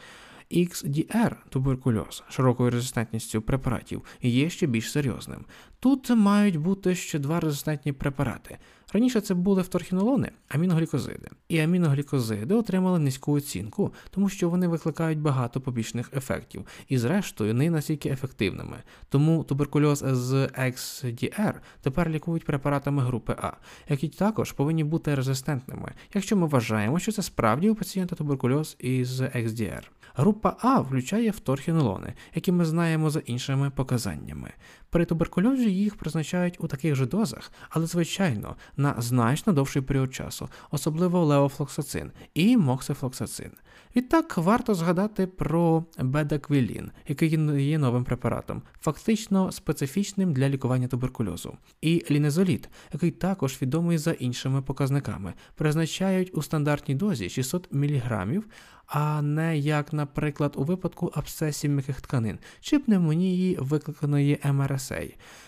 [0.51, 5.45] XDR туберкульоз широкою резистентністю препаратів є ще більш серйозним.
[5.79, 8.57] Тут мають бути ще два резистентні препарати
[8.93, 11.29] Раніше це були вторхінолони, аміноглікозиди.
[11.49, 17.69] І аміноглікозиди отримали низьку оцінку, тому що вони викликають багато побічних ефектів, і, зрештою, не
[17.69, 18.77] настільки ефективними.
[19.09, 23.51] Тому туберкульоз з XDR тепер лікують препаратами групи А,
[23.89, 29.21] які також повинні бути резистентними, якщо ми вважаємо, що це справді у пацієнта туберкульоз із
[29.21, 29.83] XDR.
[30.15, 34.51] Група А включає вторхінолони, які ми знаємо за іншими показаннями.
[34.89, 40.49] При туберкульозі їх призначають у таких же дозах, але звичайно на значно довший період часу,
[40.71, 43.51] особливо леофлоксацин і моксифлоксацин.
[43.95, 47.29] Відтак варто згадати про бедаквілін, який
[47.69, 54.61] є новим препаратом, фактично специфічним для лікування туберкульозу, і лінезоліт, який також відомий за іншими
[54.61, 58.41] показниками, призначають у стандартній дозі 600 мг,
[58.89, 65.01] а не як, наприклад, у випадку абсцесів м'яких тканин чи пневмонії, викликаної МРСА.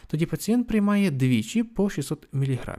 [0.07, 2.77] Тоді пацієнт приймає двічі по 600 мг.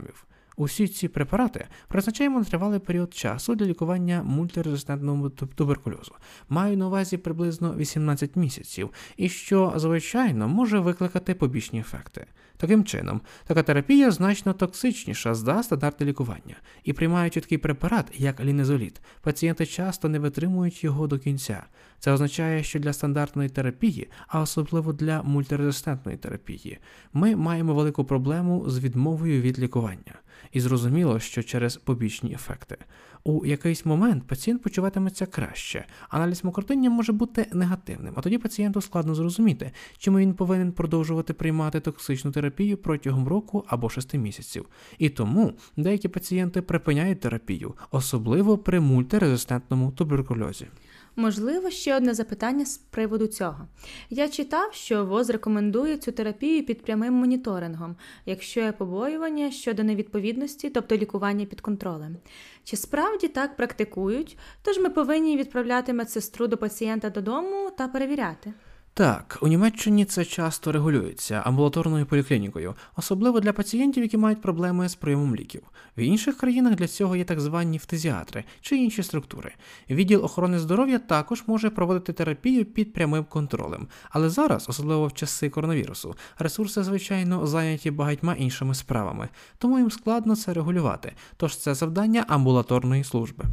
[0.57, 6.15] Усі ці препарати призначаємо на тривалий період часу для лікування мультирезистентного туберкульозу.
[6.49, 12.25] Маю на увазі приблизно 18 місяців, і що, звичайно, може викликати побічні ефекти.
[12.57, 19.01] Таким чином, така терапія значно токсичніша за стандарти лікування, і приймаючи такий препарат, як лінезоліт,
[19.21, 21.63] пацієнти часто не витримують його до кінця.
[21.99, 26.79] Це означає, що для стандартної терапії, а особливо для мультирезистентної терапії,
[27.13, 30.13] ми маємо велику проблему з відмовою від лікування.
[30.51, 32.77] І зрозуміло, що через побічні ефекти.
[33.25, 39.15] У якийсь момент пацієнт почуватиметься краще, аналіз мокротиння може бути негативним, а тоді пацієнту складно
[39.15, 44.65] зрозуміти, чому він повинен продовжувати приймати токсичну терапію протягом року або шести місяців.
[44.97, 50.67] І тому деякі пацієнти припиняють терапію, особливо при мультирезистентному туберкульозі.
[51.15, 53.67] Можливо, ще одне запитання з приводу цього.
[54.09, 57.95] Я читав, що ВОЗ рекомендує цю терапію під прямим моніторингом,
[58.25, 62.17] якщо є побоювання щодо невідповідності, тобто лікування під контролем.
[62.63, 64.37] Чи справді так практикують?
[64.61, 68.53] Тож ми повинні відправляти медсестру до пацієнта додому та перевіряти.
[68.95, 74.95] Так, у Німеччині це часто регулюється амбулаторною поліклінікою, особливо для пацієнтів, які мають проблеми з
[74.95, 75.61] прийомом ліків.
[75.97, 79.51] В інших країнах для цього є так звані фтезіатри чи інші структури.
[79.89, 83.87] Відділ охорони здоров'я також може проводити терапію під прямим контролем.
[84.09, 90.35] Але зараз, особливо в часи коронавірусу, ресурси, звичайно, зайняті багатьма іншими справами, тому їм складно
[90.35, 91.13] це регулювати.
[91.37, 93.45] Тож це завдання амбулаторної служби.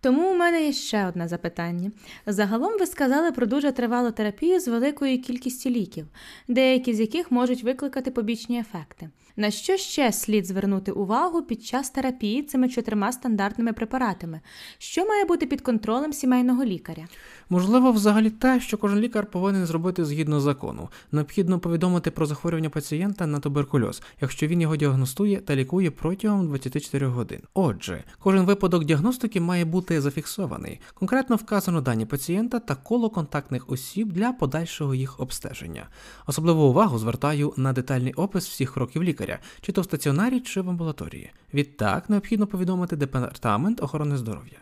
[0.00, 1.90] Тому у мене є ще одне запитання.
[2.26, 6.06] Загалом ви сказали про дуже тривалу терапію з великою кількістю ліків,
[6.48, 9.10] деякі з яких можуть викликати побічні ефекти.
[9.36, 14.40] На що ще слід звернути увагу під час терапії цими чотирма стандартними препаратами?
[14.78, 17.08] Що має бути під контролем сімейного лікаря?
[17.50, 20.88] Можливо, взагалі те, що кожен лікар повинен зробити згідно закону.
[21.12, 27.06] Необхідно повідомити про захворювання пацієнта на туберкульоз, якщо він його діагностує та лікує протягом 24
[27.06, 27.40] годин.
[27.54, 30.80] Отже, кожен випадок діагностики має бути зафіксований.
[30.94, 35.88] Конкретно вказано дані пацієнта та коло контактних осіб для подальшого їх обстеження.
[36.26, 40.70] Особливу увагу звертаю на детальний опис всіх кроків лікаря, чи то в стаціонарі, чи в
[40.70, 41.30] амбулаторії.
[41.54, 44.58] Відтак необхідно повідомити департамент охорони здоров'я.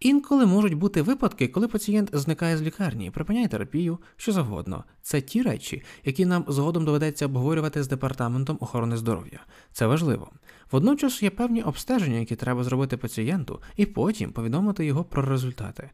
[0.00, 4.84] Інколи можуть бути випадки, коли пацієнт зникає з лікарні, припиняє терапію, що завгодно.
[5.02, 9.40] Це ті речі, які нам згодом доведеться обговорювати з департаментом охорони здоров'я.
[9.72, 10.30] Це важливо.
[10.70, 15.90] Водночас є певні обстеження, які треба зробити пацієнту, і потім повідомити його про результати.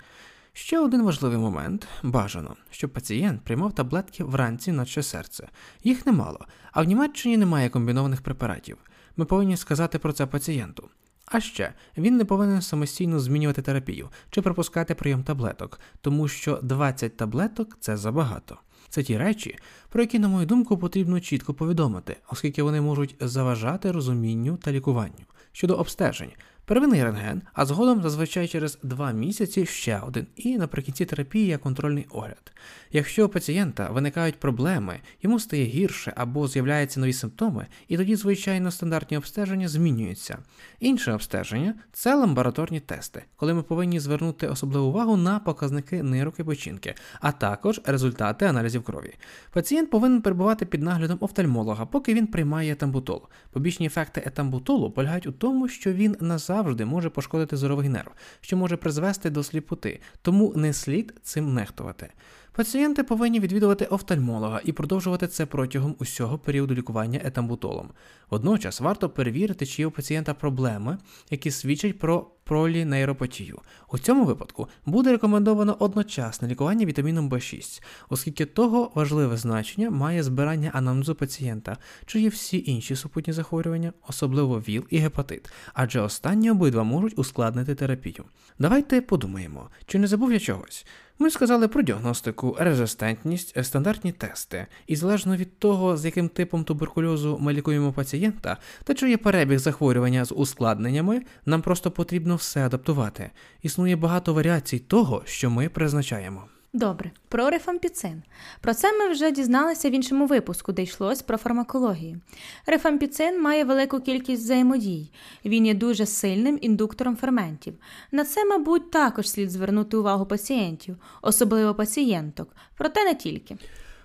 [0.53, 5.49] Ще один важливий момент бажано, щоб пацієнт приймав таблетки вранці, наче серце.
[5.85, 8.77] Їх немало, а в Німеччині немає комбінованих препаратів.
[9.17, 10.89] Ми повинні сказати про це пацієнту.
[11.31, 17.17] А ще він не повинен самостійно змінювати терапію чи пропускати прийом таблеток, тому що 20
[17.17, 18.59] таблеток це забагато.
[18.89, 19.59] Це ті речі,
[19.89, 25.25] про які, на мою думку, потрібно чітко повідомити, оскільки вони можуть заважати розумінню та лікуванню
[25.53, 26.33] щодо обстежень.
[26.69, 32.53] Первинний рентген, а згодом зазвичай через два місяці ще один, і наприкінці терапії контрольний огляд.
[32.93, 38.71] Якщо у пацієнта виникають проблеми, йому стає гірше або з'являються нові симптоми, і тоді, звичайно,
[38.71, 40.39] стандартні обстеження змінюються.
[40.81, 46.95] Інше обстеження це лабораторні тести, коли ми повинні звернути особливу увагу на показники нирок і
[47.21, 49.15] а також результати аналізів крові.
[49.53, 53.23] Пацієнт повинен перебувати під наглядом офтальмолога, поки він приймає етамбутол.
[53.53, 56.17] Побічні ефекти етамбутолу полягають у тому, що він
[56.59, 62.11] назавжди може пошкодити зоровий нерв, що може призвести до сліпоти, тому не слід цим нехтувати.
[62.59, 67.91] Пацієнти повинні відвідувати офтальмолога і продовжувати це протягом усього періоду лікування етамбутолом.
[68.31, 70.99] Водночас варто перевірити, чи є у пацієнта проблеми,
[71.31, 73.59] які свідчать про пролінейропатію.
[73.93, 80.71] У цьому випадку буде рекомендовано одночасне лікування вітаміном В6, оскільки того важливе значення має збирання
[80.75, 81.77] анамнезу пацієнта,
[82.07, 87.75] чи є всі інші супутні захворювання, особливо ВІЛ і гепатит, адже останні обидва можуть ускладнити
[87.75, 88.25] терапію.
[88.59, 90.87] Давайте подумаємо, чи не забув я чогось.
[91.21, 97.39] Ми сказали про діагностику, резистентність, стандартні тести, і залежно від того, з яким типом туберкульозу
[97.41, 103.31] ми лікуємо пацієнта, та чи є перебіг захворювання з ускладненнями, нам просто потрібно все адаптувати.
[103.63, 106.45] Існує багато варіацій того, що ми призначаємо.
[106.73, 108.23] Добре, про рифампіцин.
[108.61, 112.21] Про це ми вже дізналися в іншому випуску, де йшлось про фармакологію.
[112.67, 115.11] Рифампіцин має велику кількість взаємодій,
[115.45, 117.75] він є дуже сильним індуктором ферментів.
[118.13, 123.57] На це, мабуть, також слід звернути увагу пацієнтів, особливо пацієнток, проте не тільки.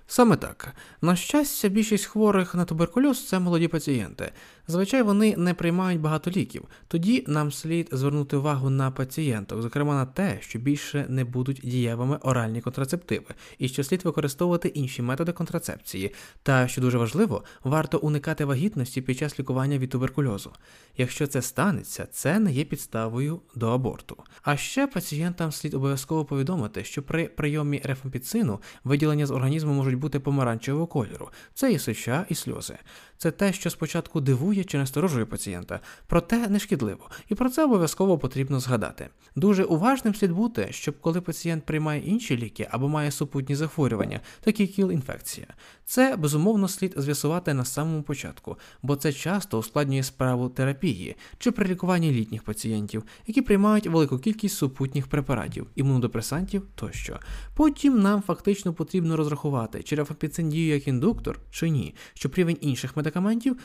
[0.07, 4.31] Саме так, на щастя, більшість хворих на туберкульоз це молоді пацієнти.
[4.67, 6.63] Зазвичай вони не приймають багато ліків.
[6.87, 12.17] Тоді нам слід звернути увагу на пацієнтів, зокрема на те, що більше не будуть дієвими
[12.21, 13.25] оральні контрацептиви,
[13.57, 16.13] і що слід використовувати інші методи контрацепції.
[16.43, 20.51] Та що дуже важливо, варто уникати вагітності під час лікування від туберкульозу.
[20.97, 24.17] Якщо це станеться, це не є підставою до аборту.
[24.43, 30.19] А ще пацієнтам слід обов'язково повідомити, що при прийомі рефампіцину виділення з організму можуть бути
[30.19, 32.77] помаранчевого кольору, це і сеча, і сльози.
[33.23, 38.17] Це те, що спочатку дивує чи насторожує пацієнта, проте не шкідливо, і про це обов'язково
[38.17, 39.09] потрібно згадати.
[39.35, 44.67] Дуже уважним слід бути, щоб коли пацієнт приймає інші ліки або має супутні захворювання, такі
[44.67, 45.47] кіл-інфекція.
[45.85, 51.67] Це безумовно слід з'ясувати на самому початку, бо це часто ускладнює справу терапії чи при
[51.67, 57.19] лікуванні літніх пацієнтів, які приймають велику кількість супутніх препаратів, імунодепресантів тощо.
[57.55, 62.97] Потім нам фактично потрібно розрахувати, чи рефапіцин діє як індуктор чи ні, щоб рівень інших
[62.97, 63.12] медикаментів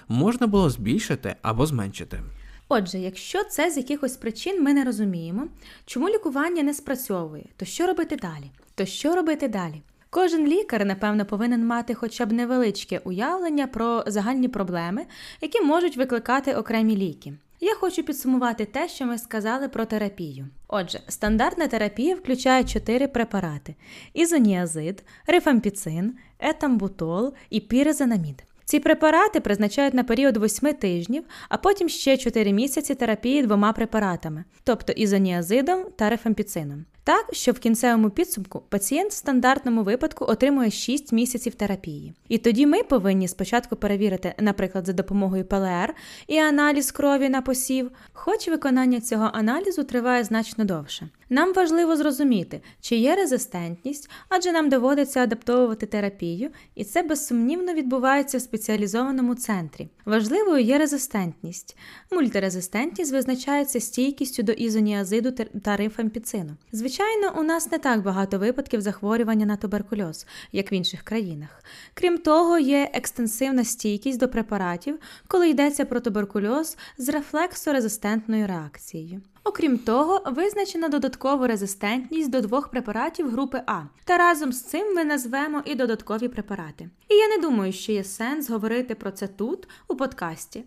[0.09, 2.21] можна було збільшити або зменшити.
[2.69, 5.47] Отже, якщо це з якихось причин ми не розуміємо,
[5.87, 8.51] чому лікування не спрацьовує, то що робити далі?
[8.75, 9.83] То що робити далі?
[10.11, 15.07] Кожен лікар, напевно, повинен мати хоча б невеличке уявлення про загальні проблеми,
[15.41, 17.33] які можуть викликати окремі ліки.
[17.61, 20.49] Я хочу підсумувати те, що ми сказали про терапію.
[20.69, 23.75] Отже, стандартна терапія включає чотири препарати:
[24.15, 28.48] ізоніазид, рифампіцин, етамбутол і пірезанамід.
[28.69, 34.45] Ці препарати призначають на період 8 тижнів, а потім ще 4 місяці терапії двома препаратами,
[34.65, 36.85] тобто ізоніазидом та рефампіцином.
[37.09, 42.15] Так, що в кінцевому підсумку пацієнт в стандартному випадку отримує 6 місяців терапії.
[42.29, 45.95] І тоді ми повинні спочатку перевірити, наприклад, за допомогою ПЛР
[46.27, 51.09] і аналіз крові на посів, хоч виконання цього аналізу триває значно довше.
[51.31, 58.39] Нам важливо зрозуміти, чи є резистентність, адже нам доводиться адаптовувати терапію, і це безсумнівно відбувається
[58.39, 59.89] в спеціалізованому центрі.
[60.05, 61.77] Важливою є резистентність.
[62.11, 65.33] Мультирезистентність визначається стійкістю до ізоніазиду
[65.63, 66.51] та рифампіцину.
[66.73, 66.98] Звичайно,
[67.39, 71.63] у нас не так багато випадків захворювання на туберкульоз, як в інших країнах.
[71.95, 74.99] Крім того, є екстенсивна стійкість до препаратів,
[75.29, 79.21] коли йдеться про туберкульоз з рефлексорезистентною реакцією.
[79.45, 85.05] Окрім того, визначена додаткова резистентність до двох препаратів групи А, та разом з цим ми
[85.05, 86.89] назвемо і додаткові препарати.
[87.09, 90.65] І я не думаю, що є сенс говорити про це тут, у подкасті.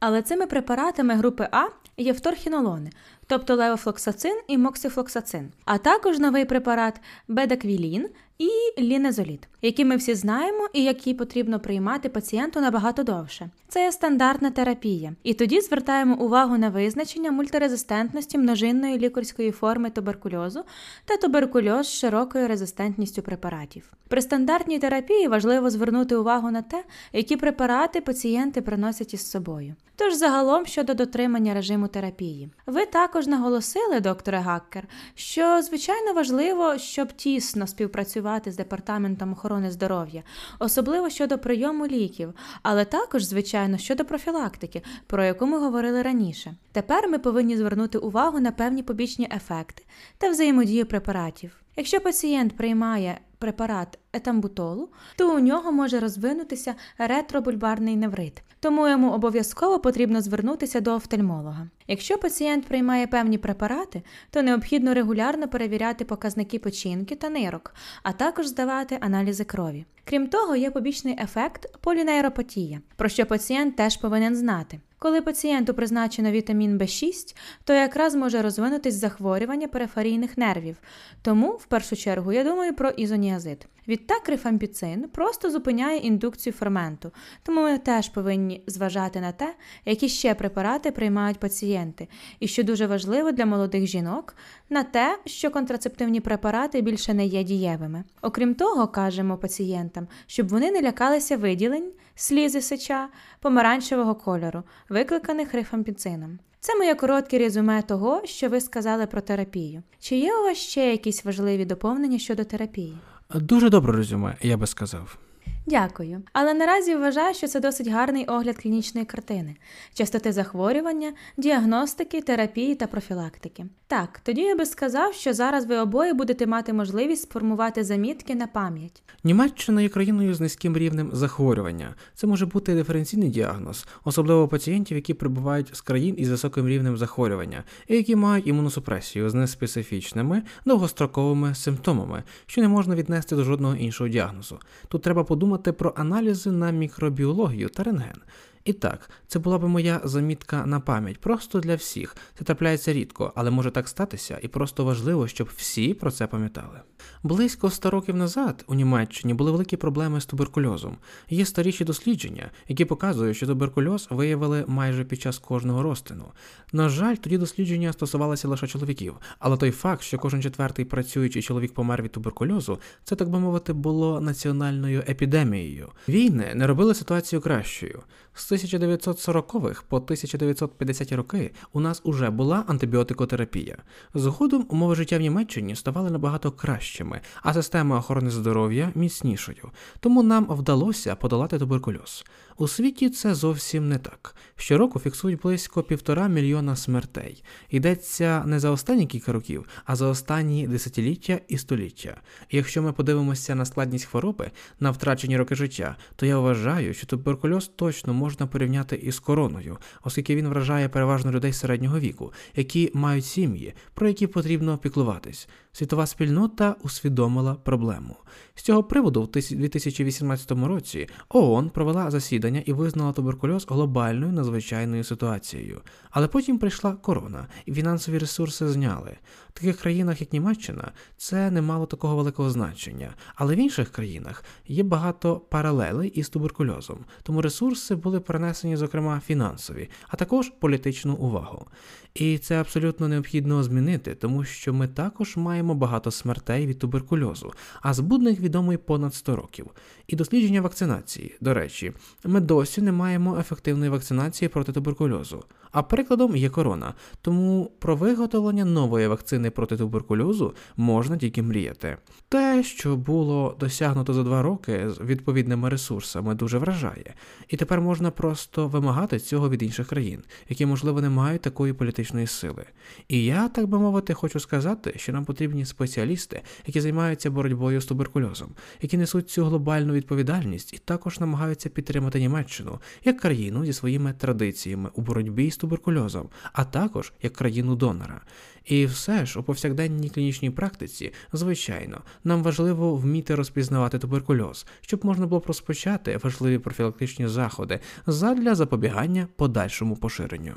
[0.00, 1.64] Але цими препаратами групи А
[1.96, 2.90] є вторхінолони,
[3.26, 8.08] тобто левофлоксацин і моксифлоксацин, а також новий препарат бедаквілін
[8.40, 13.50] і лінезоліт, які ми всі знаємо і які потрібно приймати пацієнту набагато довше.
[13.68, 15.12] Це є стандартна терапія.
[15.22, 20.62] І тоді звертаємо увагу на визначення мультирезистентності множинної лікарської форми туберкульозу
[21.04, 23.92] та туберкульоз з широкою резистентністю препаратів.
[24.08, 29.74] При стандартній терапії важливо звернути увагу на те, які препарати пацієнти приносять із собою.
[29.96, 32.50] Тож загалом щодо дотримання режиму терапії.
[32.66, 34.84] Ви також наголосили, докторе Гаккер,
[35.14, 40.22] що звичайно важливо, щоб тісно співпрацювати з департаментом охорони здоров'я,
[40.58, 46.54] особливо щодо прийому ліків, але також, звичайно, щодо профілактики, про яку ми говорили раніше.
[46.72, 49.84] Тепер ми повинні звернути увагу на певні побічні ефекти
[50.18, 51.62] та взаємодію препаратів.
[51.76, 59.78] Якщо пацієнт приймає препарат етамбутолу, то у нього може розвинутися ретробульбарний неврит, тому йому обов'язково
[59.78, 61.68] потрібно звернутися до офтальмолога.
[61.88, 68.46] Якщо пацієнт приймає певні препарати, то необхідно регулярно перевіряти показники печінки та нирок, а також
[68.46, 69.84] здавати аналізи крові.
[70.04, 74.80] Крім того, є побічний ефект полінейропатія, про що пацієнт теж повинен знати.
[75.02, 80.76] Коли пацієнту призначено вітамін В6, то якраз може розвинутись захворювання периферійних нервів.
[81.22, 83.66] Тому, в першу чергу, я думаю про ізоніазид.
[83.88, 87.12] Відтак рифампіцин просто зупиняє індукцію ферменту,
[87.42, 89.54] тому ми теж повинні зважати на те,
[89.84, 92.08] які ще препарати приймають пацієнти,
[92.40, 94.36] і що дуже важливо для молодих жінок,
[94.70, 98.04] на те, що контрацептивні препарати більше не є дієвими.
[98.22, 103.08] Окрім того, кажемо пацієнтам, щоб вони не лякалися виділень, слізи сеча,
[103.40, 106.38] помаранчевого кольору, викликаних рифампіцином.
[106.60, 109.82] Це моє коротке резюме того, що ви сказали про терапію.
[109.98, 112.98] Чи є у вас ще якісь важливі доповнення щодо терапії?
[113.34, 115.18] Дуже добре резюме, я би сказав.
[115.66, 116.22] Дякую.
[116.32, 119.56] Але наразі вважаю, що це досить гарний огляд клінічної картини,
[119.94, 123.66] частоти захворювання, діагностики, терапії та профілактики.
[123.86, 128.46] Так, тоді я би сказав, що зараз ви обоє будете мати можливість сформувати замітки на
[128.46, 129.02] пам'ять.
[129.24, 131.94] Німеччина є країною з низьким рівнем захворювання.
[132.14, 137.64] Це може бути диференційний діагноз, особливо пацієнтів, які прибувають з країн із високим рівнем захворювання,
[137.88, 144.08] і які мають імуносупресію з неспецифічними довгостроковими симптомами, що не можна віднести до жодного іншого
[144.08, 144.58] діагнозу.
[144.88, 148.22] Тут треба подумати про аналізи на мікробіологію та рентген.
[148.64, 152.16] І так, це була би моя замітка на пам'ять, просто для всіх.
[152.38, 156.80] Це трапляється рідко, але може так статися, і просто важливо, щоб всі про це пам'ятали.
[157.22, 160.96] Близько ста років назад у Німеччині були великі проблеми з туберкульозом.
[161.28, 166.24] Є старіші дослідження, які показують, що туберкульоз виявили майже під час кожного розтину.
[166.72, 171.74] На жаль, тоді дослідження стосувалися лише чоловіків, але той факт, що кожен четвертий працюючий чоловік
[171.74, 175.88] помер від туберкульозу, це так би мовити було національною епідемією.
[176.08, 178.02] Війни не робили ситуацію кращою.
[178.50, 183.76] З 1940-х по 1950 роки у нас уже була антибіотикотерапія.
[184.14, 189.70] Згодом умови життя в Німеччині ставали набагато кращими, а система охорони здоров'я міцнішою.
[190.00, 192.24] Тому нам вдалося подолати туберкульоз.
[192.56, 194.34] У світі це зовсім не так.
[194.56, 197.44] Щороку фіксують близько півтора мільйона смертей.
[197.70, 202.20] Йдеться не за останні кілька років, а за останні десятиліття і століття.
[202.48, 204.50] І якщо ми подивимося на складність хвороби,
[204.80, 210.36] на втрачені роки життя, то я вважаю, що туберкульоз точно можна порівняти із короною, оскільки
[210.36, 215.48] він вражає переважно людей середнього віку, які мають сім'ї, про які потрібно піклуватись.
[215.72, 218.16] Світова спільнота усвідомила проблему.
[218.54, 225.80] З цього приводу, в 2018 році ООН провела засідання і визнала туберкульоз глобальною надзвичайною ситуацією.
[226.10, 229.16] Але потім прийшла корона, і фінансові ресурси зняли.
[229.48, 233.14] В таких країнах, як Німеччина, це не мало такого великого значення.
[233.34, 239.90] Але в інших країнах є багато паралелей із туберкульозом, тому ресурси були перенесені, зокрема, фінансові,
[240.08, 241.66] а також політичну увагу.
[242.14, 247.94] І це абсолютно необхідно змінити, тому що ми також маємо багато смертей від туберкульозу, а
[247.94, 249.66] збудник відомий понад 100 років.
[250.10, 251.92] І дослідження вакцинації, до речі,
[252.24, 255.44] ми досі не маємо ефективної вакцинації проти туберкульозу.
[255.72, 256.94] А прикладом є корона.
[257.22, 261.96] Тому про виготовлення нової вакцини проти туберкульозу можна тільки мріяти.
[262.28, 267.14] Те, що було досягнуто за два роки з відповідними ресурсами, дуже вражає,
[267.48, 272.26] і тепер можна просто вимагати цього від інших країн, які, можливо, не мають такої політичної
[272.26, 272.64] сили.
[273.08, 277.86] І я, так би мовити, хочу сказати, що нам потрібні спеціалісти, які займаються боротьбою з
[277.86, 284.12] туберкульозом, які несуть цю глобальну відповідальність і також намагаються підтримати Німеччину як країну зі своїми
[284.12, 288.20] традиціями у боротьбі з туберкульозом, а також як країну донора.
[288.64, 295.26] І все ж у повсякденній клінічній практиці, звичайно, нам важливо вміти розпізнавати туберкульоз, щоб можна
[295.26, 300.54] було розпочати важливі профілактичні заходи задля запобігання подальшому поширенню.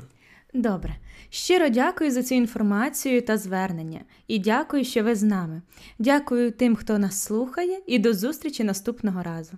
[0.54, 0.96] Добре,
[1.30, 5.62] щиро дякую за цю інформацію та звернення, і дякую, що ви з нами.
[5.98, 9.52] Дякую тим, хто нас слухає, і до зустрічі наступного разу.